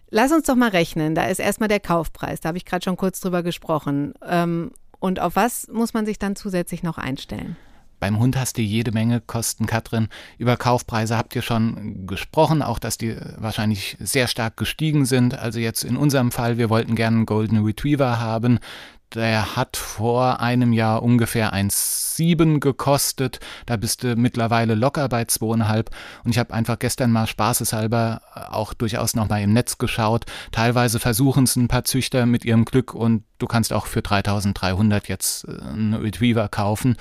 lass 0.10 0.32
uns 0.34 0.46
doch 0.46 0.56
mal 0.56 0.70
rechnen. 0.70 1.16
Da 1.16 1.26
ist 1.26 1.40
erstmal 1.40 1.70
der 1.70 1.80
Kaufpreis, 1.80 2.42
da 2.42 2.50
habe 2.50 2.58
ich 2.58 2.66
gerade 2.66 2.84
schon 2.84 2.98
kurz 2.98 3.22
drüber 3.22 3.44
gesprochen. 3.44 4.14
Ähm, 4.28 4.72
und 5.00 5.20
auf 5.22 5.36
was 5.36 5.68
muss 5.70 5.94
man 5.94 6.06
sich 6.06 6.20
dann 6.20 6.36
zusätzlich 6.36 6.84
noch 6.84 6.98
einstellen? 6.98 7.56
Beim 8.00 8.20
Hund 8.20 8.38
hast 8.38 8.58
du 8.58 8.62
jede 8.62 8.92
Menge 8.92 9.22
Kosten, 9.22 9.66
Katrin. 9.66 10.08
Über 10.38 10.58
Kaufpreise 10.58 11.18
habt 11.18 11.36
ihr 11.36 11.42
schon 11.42 12.06
gesprochen, 12.06 12.62
auch 12.62 12.80
dass 12.80 12.98
die 12.98 13.16
wahrscheinlich 13.38 13.98
sehr 14.00 14.28
stark 14.28 14.58
gestiegen 14.58 15.06
sind. 15.06 15.38
Also 15.38 15.60
jetzt 15.60 15.84
in 15.84 15.98
unserem 15.98 16.32
Fall, 16.32 16.58
wir 16.58 16.70
wollten 16.70 16.96
gerne 16.96 17.18
einen 17.18 17.26
Golden 17.26 17.64
Retriever 17.66 18.20
haben. 18.20 18.60
Der 19.16 19.56
hat 19.56 19.78
vor 19.78 20.42
einem 20.42 20.74
Jahr 20.74 21.02
ungefähr 21.02 21.54
1,7 21.54 22.60
gekostet. 22.60 23.40
Da 23.66 23.78
bist 23.78 24.04
du 24.04 24.16
mittlerweile 24.18 24.76
locker 24.76 25.08
bei 25.08 25.22
2,5. 25.24 25.86
Und 26.26 26.32
ich 26.32 26.38
habe 26.38 26.54
einfach 26.54 26.78
gestern 26.78 27.12
mal 27.14 27.26
spaßeshalber 27.26 28.22
auch 28.52 28.74
durchaus 28.74 29.16
nochmal 29.16 29.44
im 29.44 29.54
Netz 29.54 29.78
geschaut. 29.78 30.26
Teilweise 30.52 31.00
versuchen 31.00 31.46
es 31.46 31.56
ein 31.56 31.70
paar 31.70 31.86
Züchter 31.86 32.26
mit 32.26 32.44
ihrem 32.44 32.66
Glück 32.66 32.94
und 32.94 33.24
du 33.38 33.48
kannst 33.48 33.72
auch 33.72 33.86
für 33.86 34.02
3300 34.02 35.08
jetzt 35.08 35.46
äh, 35.46 35.62
einen 35.62 35.94
Retriever 35.94 36.50
kaufen. 36.50 36.98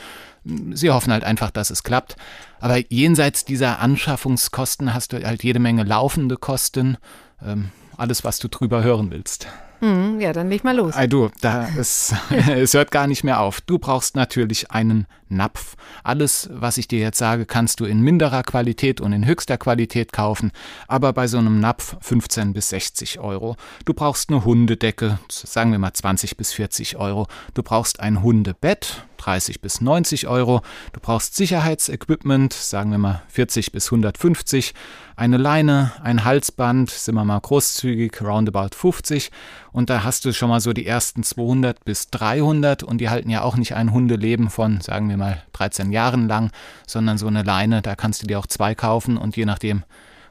Sie 0.73 0.91
hoffen 0.91 1.13
halt 1.13 1.25
einfach, 1.25 1.51
dass 1.51 1.71
es 1.71 1.83
klappt. 1.83 2.17
Aber 2.61 2.79
jenseits 2.89 3.45
dieser 3.45 3.81
Anschaffungskosten 3.81 4.95
hast 4.95 5.13
du 5.13 5.25
halt 5.25 5.43
jede 5.43 5.59
Menge 5.59 5.83
laufende 5.83 6.37
Kosten. 6.37 6.97
Ähm, 7.45 7.71
alles, 7.97 8.25
was 8.25 8.39
du 8.39 8.49
drüber 8.49 8.83
hören 8.83 9.11
willst. 9.11 9.49
Hm, 9.81 10.21
ja, 10.21 10.33
dann 10.33 10.49
leg 10.49 10.65
mal 10.65 10.77
los. 10.77 10.95
Ey, 10.97 11.09
du, 11.09 11.31
da 11.41 11.67
ist, 11.79 12.15
es 12.49 12.75
hört 12.75 12.91
gar 12.91 13.07
nicht 13.07 13.25
mehr 13.25 13.41
auf. 13.41 13.61
Du 13.61 13.79
brauchst 13.79 14.17
natürlich 14.17 14.71
einen 14.71 15.07
Napf. 15.29 15.77
Alles, 16.03 16.49
was 16.53 16.79
ich 16.79 16.89
dir 16.89 17.01
jetzt 17.01 17.19
sage, 17.19 17.47
kannst 17.47 17.81
du 17.81 17.85
in 17.85 18.01
minderer 18.01 18.43
Qualität 18.43 19.01
und 19.01 19.13
in 19.13 19.27
höchster 19.27 19.59
Qualität 19.59 20.13
kaufen, 20.13 20.53
aber 20.89 21.13
bei 21.13 21.27
so 21.27 21.39
einem 21.39 21.61
Napf 21.61 21.97
15 22.01 22.53
bis 22.53 22.71
60 22.71 23.21
Euro. 23.21 23.57
Du 23.85 23.95
brauchst 23.95 24.31
eine 24.31 24.45
Hundedecke, 24.45 25.19
sagen 25.29 25.73
wir 25.73 25.79
mal 25.79 25.93
20 25.93 26.37
bis 26.37 26.53
40 26.53 26.97
Euro. 26.97 27.27
Du 27.55 27.63
brauchst 27.63 28.01
ein 28.01 28.23
Hundebett, 28.23 29.05
30 29.17 29.61
bis 29.61 29.81
90 29.81 30.29
Euro. 30.29 30.63
Du 30.93 31.01
brauchst 31.01 31.37
Sicherheitsequipment, 31.37 32.53
sagen 32.53 32.91
wir 32.91 32.99
mal 32.99 33.23
40 33.29 33.73
bis 33.73 33.87
150. 33.87 34.75
Eine 35.17 35.39
Leine, 35.39 35.93
ein 36.03 36.25
Halsband, 36.25 36.91
sind 36.91 37.15
wir 37.15 37.25
mal 37.25 37.41
großzügig, 37.41 38.21
roundabout 38.23 38.75
50. 38.77 39.31
Und 39.73 39.91
da 39.91 40.05
hast 40.05 40.25
du 40.25 40.33
schon 40.33 40.49
mal 40.49 40.61
so 40.61 40.73
die 40.73 40.87
ersten 40.87 41.23
200 41.23 41.85
bis 41.85 42.11
300 42.11 42.83
und 42.83 42.99
die 42.99 43.09
halten 43.09 43.31
ja 43.31 43.43
auch 43.43 43.57
nicht 43.57 43.75
ein 43.75 43.93
Hundeleben 43.93 44.51
von, 44.51 44.81
sagen 44.81 45.09
wir 45.09 45.16
mal, 45.17 45.43
13 45.53 45.93
Jahren 45.93 46.29
lang, 46.29 46.51
sondern 46.87 47.19
so 47.19 47.27
eine 47.27 47.43
Leine, 47.43 47.83
da 47.83 47.97
kannst 47.97 48.23
du 48.23 48.27
dir 48.27 48.39
auch 48.39 48.47
zwei 48.47 48.75
kaufen 48.75 49.17
und 49.17 49.37
je 49.37 49.45
nachdem, 49.45 49.85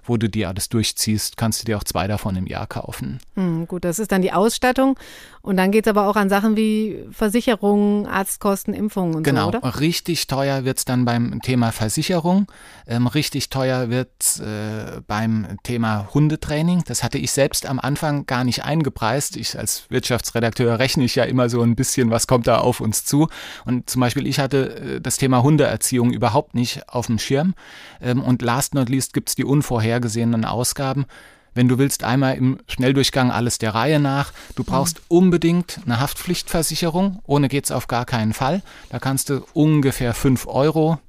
wo 0.05 0.17
du 0.17 0.29
dir 0.29 0.49
alles 0.49 0.69
durchziehst, 0.69 1.37
kannst 1.37 1.61
du 1.61 1.65
dir 1.65 1.77
auch 1.77 1.83
zwei 1.83 2.07
davon 2.07 2.35
im 2.35 2.47
Jahr 2.47 2.67
kaufen. 2.67 3.19
Hm, 3.35 3.67
gut, 3.67 3.85
das 3.85 3.99
ist 3.99 4.11
dann 4.11 4.21
die 4.21 4.31
Ausstattung. 4.31 4.97
Und 5.45 5.57
dann 5.57 5.71
geht 5.71 5.85
es 5.85 5.89
aber 5.89 6.07
auch 6.07 6.15
an 6.15 6.27
Sachen 6.27 6.57
wie 6.57 7.05
Versicherungen, 7.11 8.07
Arztkosten, 8.07 8.73
Impfungen 8.73 9.13
und 9.13 9.21
genau, 9.21 9.51
so? 9.51 9.59
Genau, 9.59 9.67
richtig 9.77 10.25
teuer 10.25 10.65
wird 10.65 10.79
es 10.79 10.85
dann 10.85 11.05
beim 11.05 11.39
Thema 11.43 11.71
Versicherung. 11.71 12.47
Ähm, 12.87 13.05
richtig 13.05 13.49
teuer 13.49 13.91
wird 13.91 14.09
es 14.19 14.39
äh, 14.39 15.01
beim 15.05 15.57
Thema 15.61 16.09
Hundetraining. 16.15 16.83
Das 16.87 17.03
hatte 17.03 17.19
ich 17.19 17.31
selbst 17.31 17.67
am 17.67 17.79
Anfang 17.79 18.25
gar 18.25 18.43
nicht 18.43 18.63
eingepreist. 18.63 19.37
Ich 19.37 19.55
als 19.59 19.85
Wirtschaftsredakteur 19.89 20.79
rechne 20.79 21.03
ich 21.03 21.13
ja 21.13 21.25
immer 21.25 21.47
so 21.47 21.61
ein 21.61 21.75
bisschen, 21.75 22.09
was 22.09 22.25
kommt 22.25 22.47
da 22.47 22.57
auf 22.57 22.79
uns 22.79 23.05
zu. 23.05 23.27
Und 23.65 23.87
zum 23.87 23.99
Beispiel 23.99 24.25
ich 24.25 24.39
hatte 24.39 24.95
äh, 24.95 25.01
das 25.01 25.17
Thema 25.17 25.43
Hundeerziehung 25.43 26.11
überhaupt 26.11 26.55
nicht 26.55 26.89
auf 26.89 27.05
dem 27.05 27.19
Schirm. 27.19 27.53
Ähm, 28.01 28.23
und 28.23 28.41
last 28.41 28.73
not 28.73 28.89
least 28.89 29.13
gibt 29.13 29.29
es 29.29 29.35
die 29.35 29.45
unvorhergesehenen 29.95 30.45
Ausgaben. 30.45 31.05
Wenn 31.53 31.69
du 31.69 31.77
willst, 31.77 32.03
einmal 32.03 32.35
im 32.35 32.59
Schnelldurchgang 32.67 33.31
alles 33.31 33.57
der 33.59 33.73
Reihe 33.73 33.99
nach. 33.99 34.33
Du 34.55 34.63
brauchst 34.65 34.99
mhm. 34.99 35.17
unbedingt 35.17 35.79
eine 35.85 36.01
Haftpflichtversicherung. 36.01 37.19
Ohne 37.25 37.47
geht's 37.47 37.71
auf 37.71 37.87
gar 37.87 38.05
keinen 38.05 38.33
Fall. 38.33 38.61
Da 38.89 38.99
kannst 38.99 39.29
du 39.29 39.45
ungefähr 39.53 40.13
fünf 40.13 40.47
Euro 40.47 40.99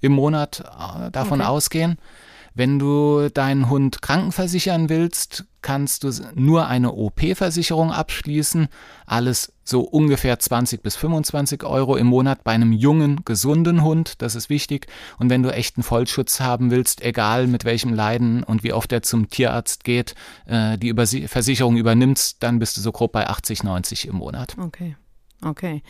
im 0.00 0.12
Monat 0.12 0.60
äh, 0.60 1.10
davon 1.10 1.40
okay. 1.40 1.48
ausgehen. 1.48 1.98
Wenn 2.56 2.78
du 2.78 3.28
deinen 3.28 3.68
Hund 3.68 4.00
krankenversichern 4.00 4.88
willst, 4.88 5.44
kannst 5.60 6.04
du 6.04 6.10
nur 6.34 6.68
eine 6.68 6.92
OP-Versicherung 6.92 7.92
abschließen. 7.92 8.68
Alles 9.04 9.52
so 9.62 9.82
ungefähr 9.82 10.38
20 10.38 10.82
bis 10.82 10.96
25 10.96 11.64
Euro 11.64 11.96
im 11.96 12.06
Monat 12.06 12.44
bei 12.44 12.52
einem 12.52 12.72
jungen, 12.72 13.26
gesunden 13.26 13.84
Hund. 13.84 14.22
Das 14.22 14.34
ist 14.34 14.48
wichtig. 14.48 14.86
Und 15.18 15.28
wenn 15.28 15.42
du 15.42 15.52
echten 15.52 15.82
Vollschutz 15.82 16.40
haben 16.40 16.70
willst, 16.70 17.02
egal 17.02 17.46
mit 17.46 17.66
welchem 17.66 17.92
Leiden 17.92 18.42
und 18.42 18.62
wie 18.62 18.72
oft 18.72 18.90
er 18.90 19.02
zum 19.02 19.28
Tierarzt 19.28 19.84
geht, 19.84 20.14
äh, 20.46 20.78
die 20.78 20.94
Versicherung 21.28 21.76
übernimmst, 21.76 22.42
dann 22.42 22.58
bist 22.58 22.78
du 22.78 22.80
so 22.80 22.90
grob 22.90 23.12
bei 23.12 23.26
80, 23.26 23.64
90 23.64 24.08
im 24.08 24.16
Monat. 24.16 24.56
Okay. 24.58 24.96
Okay, 25.46 25.82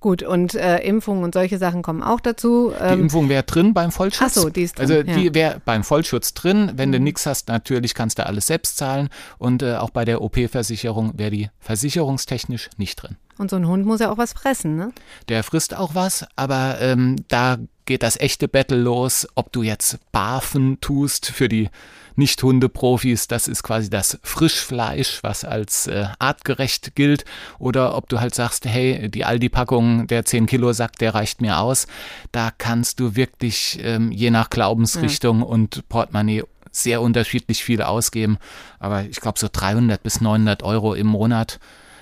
gut. 0.00 0.22
Und 0.22 0.54
äh, 0.54 0.78
Impfungen 0.78 1.22
und 1.22 1.34
solche 1.34 1.58
Sachen 1.58 1.82
kommen 1.82 2.02
auch 2.02 2.20
dazu. 2.20 2.72
Ähm, 2.80 2.96
die 2.96 3.02
Impfung 3.02 3.28
wäre 3.28 3.44
drin 3.44 3.72
beim 3.72 3.92
Vollschutz. 3.92 4.36
Ach 4.36 4.42
so, 4.42 4.48
die 4.50 4.62
ist 4.62 4.78
drin. 4.78 4.90
Also 4.90 5.02
die 5.02 5.34
wäre 5.34 5.60
beim 5.64 5.84
Vollschutz 5.84 6.34
drin. 6.34 6.72
Wenn 6.74 6.88
mhm. 6.88 6.94
du 6.94 7.00
nichts 7.00 7.26
hast, 7.26 7.48
natürlich 7.48 7.94
kannst 7.94 8.18
du 8.18 8.26
alles 8.26 8.46
selbst 8.46 8.76
zahlen. 8.76 9.08
Und 9.38 9.62
äh, 9.62 9.76
auch 9.76 9.90
bei 9.90 10.04
der 10.04 10.22
OP-Versicherung 10.22 11.12
wäre 11.16 11.30
die 11.30 11.50
versicherungstechnisch 11.60 12.70
nicht 12.76 12.96
drin. 12.96 13.16
Und 13.38 13.50
so 13.50 13.56
ein 13.56 13.66
Hund 13.66 13.86
muss 13.86 14.00
ja 14.00 14.10
auch 14.10 14.18
was 14.18 14.32
fressen, 14.32 14.76
ne? 14.76 14.92
Der 15.28 15.42
frisst 15.44 15.76
auch 15.76 15.94
was, 15.94 16.26
aber 16.36 16.78
ähm, 16.80 17.16
da 17.28 17.58
geht 17.84 18.02
das 18.02 18.18
echte 18.18 18.48
Battle 18.48 18.78
los, 18.78 19.28
ob 19.34 19.52
du 19.52 19.62
jetzt 19.62 19.98
Barfen 20.10 20.80
tust 20.80 21.26
für 21.26 21.48
die 21.48 21.68
nicht-Hundeprofis, 22.16 23.28
das 23.28 23.48
ist 23.48 23.62
quasi 23.62 23.90
das 23.90 24.18
Frischfleisch, 24.22 25.22
was 25.22 25.44
als 25.44 25.86
äh, 25.86 26.06
artgerecht 26.18 26.94
gilt, 26.94 27.24
oder 27.58 27.96
ob 27.96 28.08
du 28.08 28.20
halt 28.20 28.34
sagst, 28.34 28.66
hey, 28.66 29.10
die 29.10 29.24
Aldi-Packung, 29.24 30.06
der 30.06 30.24
10-Kilo-Sack, 30.24 30.98
der 30.98 31.14
reicht 31.14 31.40
mir 31.40 31.58
aus. 31.58 31.86
Da 32.32 32.50
kannst 32.56 33.00
du 33.00 33.16
wirklich 33.16 33.78
ähm, 33.82 34.10
je 34.12 34.30
nach 34.30 34.50
Glaubensrichtung 34.50 35.40
ja. 35.40 35.46
und 35.46 35.88
Portemonnaie 35.88 36.42
sehr 36.76 37.00
unterschiedlich 37.00 37.64
viel 37.64 37.82
ausgeben. 37.82 38.38
Aber 38.78 39.04
ich 39.04 39.20
glaube 39.20 39.38
so 39.38 39.48
300 39.50 40.02
bis 40.02 40.20
900 40.20 40.62
Euro 40.62 40.94
im 40.94 41.06
Monat. 41.06 41.58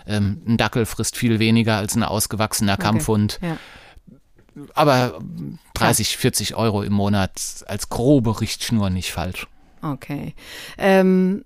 Ähm, 0.06 0.42
ein 0.46 0.56
Dackel 0.56 0.86
frisst 0.86 1.16
viel 1.16 1.38
weniger 1.38 1.76
als 1.76 1.94
ein 1.94 2.02
ausgewachsener 2.02 2.74
okay. 2.74 2.82
Kampfhund. 2.82 3.38
Ja. 3.42 3.56
Aber 4.74 5.18
30, 5.74 6.16
40 6.16 6.54
Euro 6.54 6.82
im 6.82 6.92
Monat 6.92 7.32
als 7.66 7.88
grobe 7.88 8.40
Richtschnur 8.40 8.90
nicht 8.90 9.12
falsch. 9.12 9.46
Okay. 9.84 10.34
Ähm, 10.78 11.44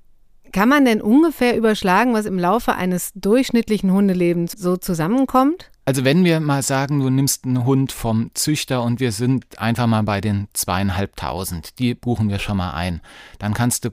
kann 0.53 0.69
man 0.69 0.85
denn 0.85 1.03
ungefähr 1.03 1.57
überschlagen, 1.57 2.15
was 2.15 2.25
im 2.25 2.39
Laufe 2.39 2.75
eines 2.75 3.13
durchschnittlichen 3.15 3.93
Hundelebens 3.93 4.53
so 4.53 4.77
zusammenkommt? 4.77 5.71
Also 5.85 6.05
wenn 6.05 6.25
wir 6.25 6.41
mal 6.41 6.63
sagen, 6.63 7.01
du 7.01 7.11
nimmst 7.11 7.45
einen 7.45 7.65
Hund 7.65 7.93
vom 7.93 8.31
Züchter 8.35 8.83
und 8.83 9.01
wir 9.01 9.13
sind 9.13 9.59
einfach 9.59 9.87
mal 9.87 10.03
bei 10.03 10.21
den 10.21 10.49
zweieinhalbtausend, 10.53 11.79
die 11.79 11.95
buchen 11.95 12.29
wir 12.29 12.39
schon 12.39 12.59
mal 12.59 12.73
ein, 12.73 13.01
dann 13.39 13.55
kannst 13.55 13.85
du 13.85 13.91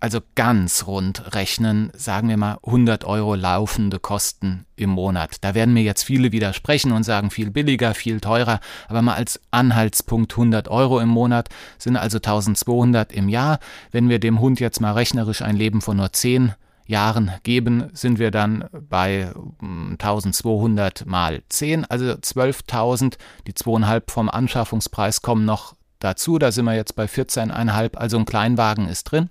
also 0.00 0.20
ganz 0.34 0.86
rund 0.86 1.34
rechnen, 1.34 1.90
sagen 1.94 2.28
wir 2.28 2.36
mal 2.36 2.58
100 2.64 3.04
Euro 3.04 3.34
laufende 3.34 3.98
Kosten 3.98 4.66
im 4.76 4.90
Monat. 4.90 5.36
Da 5.40 5.54
werden 5.54 5.74
mir 5.74 5.82
jetzt 5.82 6.02
viele 6.02 6.32
widersprechen 6.32 6.92
und 6.92 7.02
sagen, 7.02 7.30
viel 7.30 7.50
billiger, 7.50 7.94
viel 7.94 8.20
teurer, 8.20 8.60
aber 8.88 9.02
mal 9.02 9.14
als 9.14 9.40
Anhaltspunkt 9.50 10.32
100 10.32 10.68
Euro 10.68 11.00
im 11.00 11.08
Monat 11.08 11.48
sind 11.78 11.96
also 11.96 12.18
1200 12.18 13.12
im 13.12 13.28
Jahr. 13.28 13.58
Wenn 13.90 14.08
wir 14.08 14.18
dem 14.18 14.40
Hund 14.40 14.60
jetzt 14.60 14.80
mal 14.80 14.92
rechnerisch 14.92 15.42
ein 15.42 15.56
Leben 15.56 15.80
von 15.80 15.96
nur 15.96 16.12
10 16.12 16.54
Jahren 16.86 17.32
geben, 17.42 17.90
sind 17.94 18.18
wir 18.18 18.30
dann 18.30 18.66
bei 18.88 19.32
1200 19.60 21.00
hm, 21.00 21.10
mal 21.10 21.42
10, 21.48 21.84
also 21.86 22.06
12.000. 22.06 23.16
Die 23.46 23.54
zweieinhalb 23.54 24.10
vom 24.10 24.28
Anschaffungspreis 24.28 25.22
kommen 25.22 25.44
noch 25.44 25.74
dazu. 25.98 26.38
Da 26.38 26.52
sind 26.52 26.64
wir 26.66 26.74
jetzt 26.74 26.94
bei 26.94 27.06
14,5, 27.06 27.96
also 27.96 28.18
ein 28.18 28.24
Kleinwagen 28.24 28.88
ist 28.88 29.04
drin. 29.04 29.30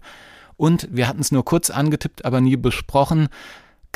Und 0.58 0.88
wir 0.92 1.08
hatten 1.08 1.22
es 1.22 1.32
nur 1.32 1.46
kurz 1.46 1.70
angetippt, 1.70 2.26
aber 2.26 2.42
nie 2.42 2.56
besprochen. 2.56 3.30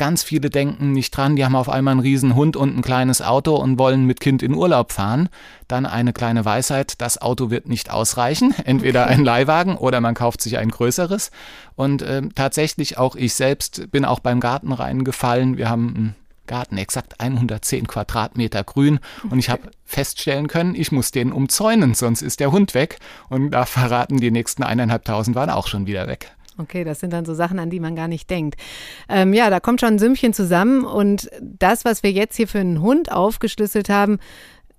Ganz 0.00 0.22
viele 0.22 0.48
denken 0.48 0.92
nicht 0.92 1.14
dran, 1.14 1.36
die 1.36 1.44
haben 1.44 1.54
auf 1.54 1.68
einmal 1.68 1.92
einen 1.92 2.00
riesen 2.00 2.34
Hund 2.34 2.56
und 2.56 2.74
ein 2.74 2.80
kleines 2.80 3.20
Auto 3.20 3.56
und 3.56 3.78
wollen 3.78 4.06
mit 4.06 4.18
Kind 4.18 4.42
in 4.42 4.54
Urlaub 4.54 4.92
fahren. 4.92 5.28
Dann 5.68 5.84
eine 5.84 6.14
kleine 6.14 6.46
Weisheit, 6.46 7.02
das 7.02 7.20
Auto 7.20 7.50
wird 7.50 7.68
nicht 7.68 7.90
ausreichen. 7.90 8.54
Entweder 8.64 9.08
ein 9.08 9.22
Leihwagen 9.22 9.76
oder 9.76 10.00
man 10.00 10.14
kauft 10.14 10.40
sich 10.40 10.56
ein 10.56 10.70
größeres. 10.70 11.30
Und 11.76 12.00
äh, 12.00 12.22
tatsächlich 12.34 12.96
auch 12.96 13.14
ich 13.14 13.34
selbst 13.34 13.90
bin 13.90 14.06
auch 14.06 14.20
beim 14.20 14.40
Garten 14.40 14.72
reingefallen. 14.72 15.58
Wir 15.58 15.68
haben 15.68 15.94
einen 15.94 16.16
Garten, 16.46 16.78
exakt 16.78 17.20
110 17.20 17.86
Quadratmeter 17.86 18.64
grün. 18.64 19.00
Und 19.28 19.38
ich 19.38 19.50
habe 19.50 19.70
feststellen 19.84 20.48
können, 20.48 20.74
ich 20.74 20.92
muss 20.92 21.12
den 21.12 21.30
umzäunen, 21.30 21.92
sonst 21.92 22.22
ist 22.22 22.40
der 22.40 22.52
Hund 22.52 22.74
weg. 22.74 23.00
Und 23.28 23.50
da 23.50 23.66
verraten 23.66 24.16
die 24.16 24.30
nächsten 24.30 24.62
eineinhalbtausend 24.62 25.36
waren 25.36 25.50
auch 25.50 25.66
schon 25.66 25.86
wieder 25.86 26.08
weg. 26.08 26.34
Okay, 26.60 26.84
das 26.84 27.00
sind 27.00 27.12
dann 27.12 27.24
so 27.24 27.34
Sachen, 27.34 27.58
an 27.58 27.70
die 27.70 27.80
man 27.80 27.96
gar 27.96 28.08
nicht 28.08 28.28
denkt. 28.28 28.60
Ähm, 29.08 29.32
ja, 29.32 29.50
da 29.50 29.60
kommt 29.60 29.80
schon 29.80 29.94
ein 29.94 29.98
Sümmchen 29.98 30.32
zusammen 30.32 30.84
und 30.84 31.30
das, 31.40 31.84
was 31.84 32.02
wir 32.02 32.12
jetzt 32.12 32.36
hier 32.36 32.48
für 32.48 32.58
einen 32.60 32.82
Hund 32.82 33.10
aufgeschlüsselt 33.10 33.88
haben, 33.88 34.18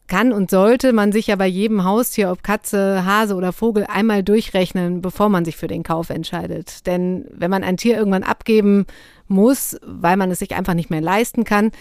kann 0.07 0.33
und 0.33 0.51
sollte 0.51 0.91
man 0.91 1.13
sich 1.13 1.27
ja 1.27 1.37
bei 1.37 1.47
jedem 1.47 1.85
Haustier, 1.85 2.31
ob 2.31 2.43
Katze, 2.43 3.05
Hase 3.05 3.33
oder 3.33 3.53
Vogel, 3.53 3.85
einmal 3.87 4.23
durchrechnen, 4.23 5.01
bevor 5.01 5.29
man 5.29 5.45
sich 5.45 5.55
für 5.55 5.67
den 5.67 5.83
Kauf 5.83 6.09
entscheidet. 6.09 6.85
Denn 6.85 7.25
wenn 7.31 7.49
man 7.49 7.63
ein 7.63 7.77
Tier 7.77 7.97
irgendwann 7.97 8.23
abgeben 8.23 8.85
muss, 9.29 9.77
weil 9.85 10.17
man 10.17 10.29
es 10.29 10.39
sich 10.39 10.53
einfach 10.53 10.73
nicht 10.73 10.89
mehr 10.89 10.99
leisten 10.99 11.45
kann, 11.45 11.71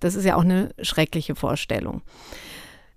das 0.00 0.16
ist 0.16 0.24
ja 0.24 0.34
auch 0.34 0.42
eine 0.42 0.70
schreckliche 0.82 1.36
Vorstellung. 1.36 2.02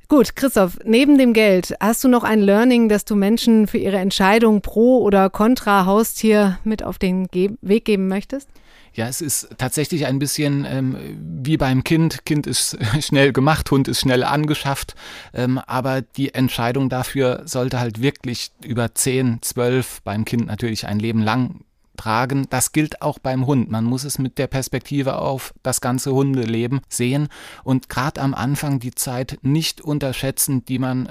Gut, 0.09 0.35
Christoph, 0.35 0.79
neben 0.83 1.19
dem 1.19 1.33
Geld, 1.33 1.75
hast 1.79 2.03
du 2.03 2.07
noch 2.07 2.23
ein 2.23 2.39
Learning, 2.39 2.89
das 2.89 3.05
du 3.05 3.15
Menschen 3.15 3.67
für 3.67 3.77
ihre 3.77 3.97
Entscheidung 3.97 4.61
pro 4.61 5.03
oder 5.03 5.29
contra 5.29 5.85
Haustier 5.85 6.57
mit 6.63 6.81
auf 6.81 6.97
den 6.97 7.27
Ge 7.27 7.51
Weg 7.61 7.85
geben 7.85 8.07
möchtest? 8.07 8.49
Ja, 8.95 9.07
es 9.07 9.21
ist 9.21 9.49
tatsächlich 9.59 10.07
ein 10.07 10.17
bisschen 10.17 10.65
ähm, 10.67 10.97
wie 11.43 11.57
beim 11.57 11.83
Kind. 11.83 12.25
Kind 12.25 12.47
ist 12.47 12.75
schnell 13.01 13.33
gemacht, 13.33 13.69
Hund 13.69 13.87
ist 13.87 13.99
schnell 13.99 14.23
angeschafft, 14.23 14.95
ähm, 15.31 15.59
aber 15.59 16.01
die 16.01 16.33
Entscheidung 16.33 16.89
dafür 16.89 17.43
sollte 17.45 17.79
halt 17.79 18.01
wirklich 18.01 18.49
über 18.63 18.95
10, 18.95 19.43
12, 19.43 20.01
beim 20.03 20.25
Kind 20.25 20.47
natürlich 20.47 20.87
ein 20.87 20.97
Leben 20.97 21.21
lang 21.21 21.61
tragen. 21.99 22.47
Das 22.49 22.71
gilt 22.71 23.01
auch 23.01 23.19
beim 23.19 23.45
Hund. 23.45 23.69
Man 23.69 23.83
muss 23.83 24.05
es 24.05 24.19
mit 24.19 24.38
der 24.38 24.47
Perspektive 24.47 25.17
auf 25.17 25.53
das 25.63 25.81
ganze 25.81 26.13
Hundeleben 26.13 26.79
sehen 26.88 27.27
und 27.63 27.89
gerade 27.89 28.21
am 28.21 28.33
Anfang 28.33 28.79
die 28.79 28.95
Zeit 28.95 29.38
nicht 29.41 29.81
unterschätzen, 29.81 30.63
die 30.65 30.79
man 30.79 31.07
äh, 31.07 31.09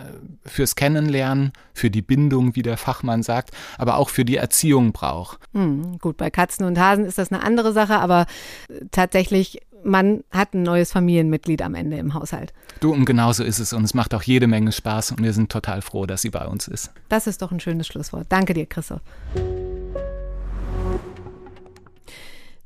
fürs 0.49 0.77
Kennenlernen, 0.77 1.53
für 1.75 1.91
die 1.91 2.03
Bindung, 2.03 2.57
wie 2.57 2.63
der 2.63 2.79
Fachmann 2.79 3.23
sagt, 3.23 3.51
aber 3.77 3.99
auch 3.99 4.09
für 4.09 4.25
die 4.25 4.37
Erziehung 4.37 4.93
braucht. 4.93 5.39
Hm, 5.53 5.99
gut, 5.99 6.17
bei 6.17 6.31
Katzen 6.31 6.65
und 6.65 6.79
Hasen 6.79 7.05
ist 7.05 7.19
das 7.19 7.31
eine 7.31 7.43
andere 7.43 7.73
Sache, 7.73 7.99
aber 7.99 8.27
äh, 8.69 8.87
tatsächlich 8.91 9.61
man 9.85 10.25
hat 10.33 10.55
ein 10.55 10.65
neues 10.65 10.91
Familienmitglied 10.91 11.63
am 11.63 11.77
Ende 11.77 11.99
im 11.99 12.15
Haushalt. 12.15 12.53
Du, 12.81 12.93
und 12.93 13.05
genauso 13.05 13.45
ist 13.45 13.61
es. 13.61 13.73
Und 13.73 13.85
es 13.85 13.95
macht 13.95 14.13
auch 14.13 14.23
jede 14.23 14.49
Menge 14.49 14.73
Spaß. 14.73 15.13
Und 15.13 15.23
wir 15.23 15.33
sind 15.33 15.53
total 15.53 15.83
froh, 15.83 16.05
dass 16.05 16.23
sie 16.23 16.31
bei 16.31 16.47
uns 16.47 16.67
ist. 16.67 16.91
Das 17.09 17.29
ist 17.29 17.43
doch 17.43 17.53
ein 17.53 17.61
schönes 17.61 17.87
Schlusswort. 17.87 18.27
Danke 18.29 18.55
dir, 18.55 18.67
Christoph. 18.67 19.03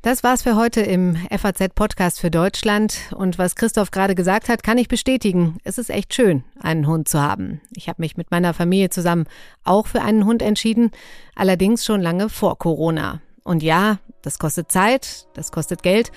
Das 0.02 0.24
war's 0.24 0.42
für 0.42 0.56
heute 0.56 0.80
im 0.80 1.14
FAZ-Podcast 1.30 2.18
für 2.18 2.32
Deutschland. 2.32 2.98
Und 3.14 3.38
was 3.38 3.54
Christoph 3.54 3.92
gerade 3.92 4.16
gesagt 4.16 4.48
hat, 4.48 4.64
kann 4.64 4.76
ich 4.76 4.88
bestätigen. 4.88 5.58
Es 5.62 5.78
ist 5.78 5.90
echt 5.90 6.12
schön, 6.12 6.42
einen 6.60 6.88
Hund 6.88 7.06
zu 7.06 7.22
haben. 7.22 7.60
Ich 7.76 7.88
habe 7.88 8.02
mich 8.02 8.16
mit 8.16 8.32
meiner 8.32 8.52
Familie 8.52 8.90
zusammen 8.90 9.26
auch 9.62 9.86
für 9.86 10.02
einen 10.02 10.24
Hund 10.24 10.42
entschieden, 10.42 10.90
allerdings 11.36 11.84
schon 11.84 12.00
lange 12.00 12.28
vor 12.28 12.58
Corona. 12.58 13.20
Und 13.44 13.62
ja, 13.62 13.98
das 14.22 14.40
kostet 14.40 14.72
Zeit, 14.72 15.28
das 15.34 15.52
kostet 15.52 15.84
Geld, 15.84 16.10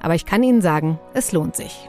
aber 0.00 0.14
ich 0.14 0.26
kann 0.26 0.44
Ihnen 0.44 0.62
sagen, 0.62 1.00
es 1.12 1.32
lohnt 1.32 1.56
sich. 1.56 1.88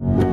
you. 0.00 0.29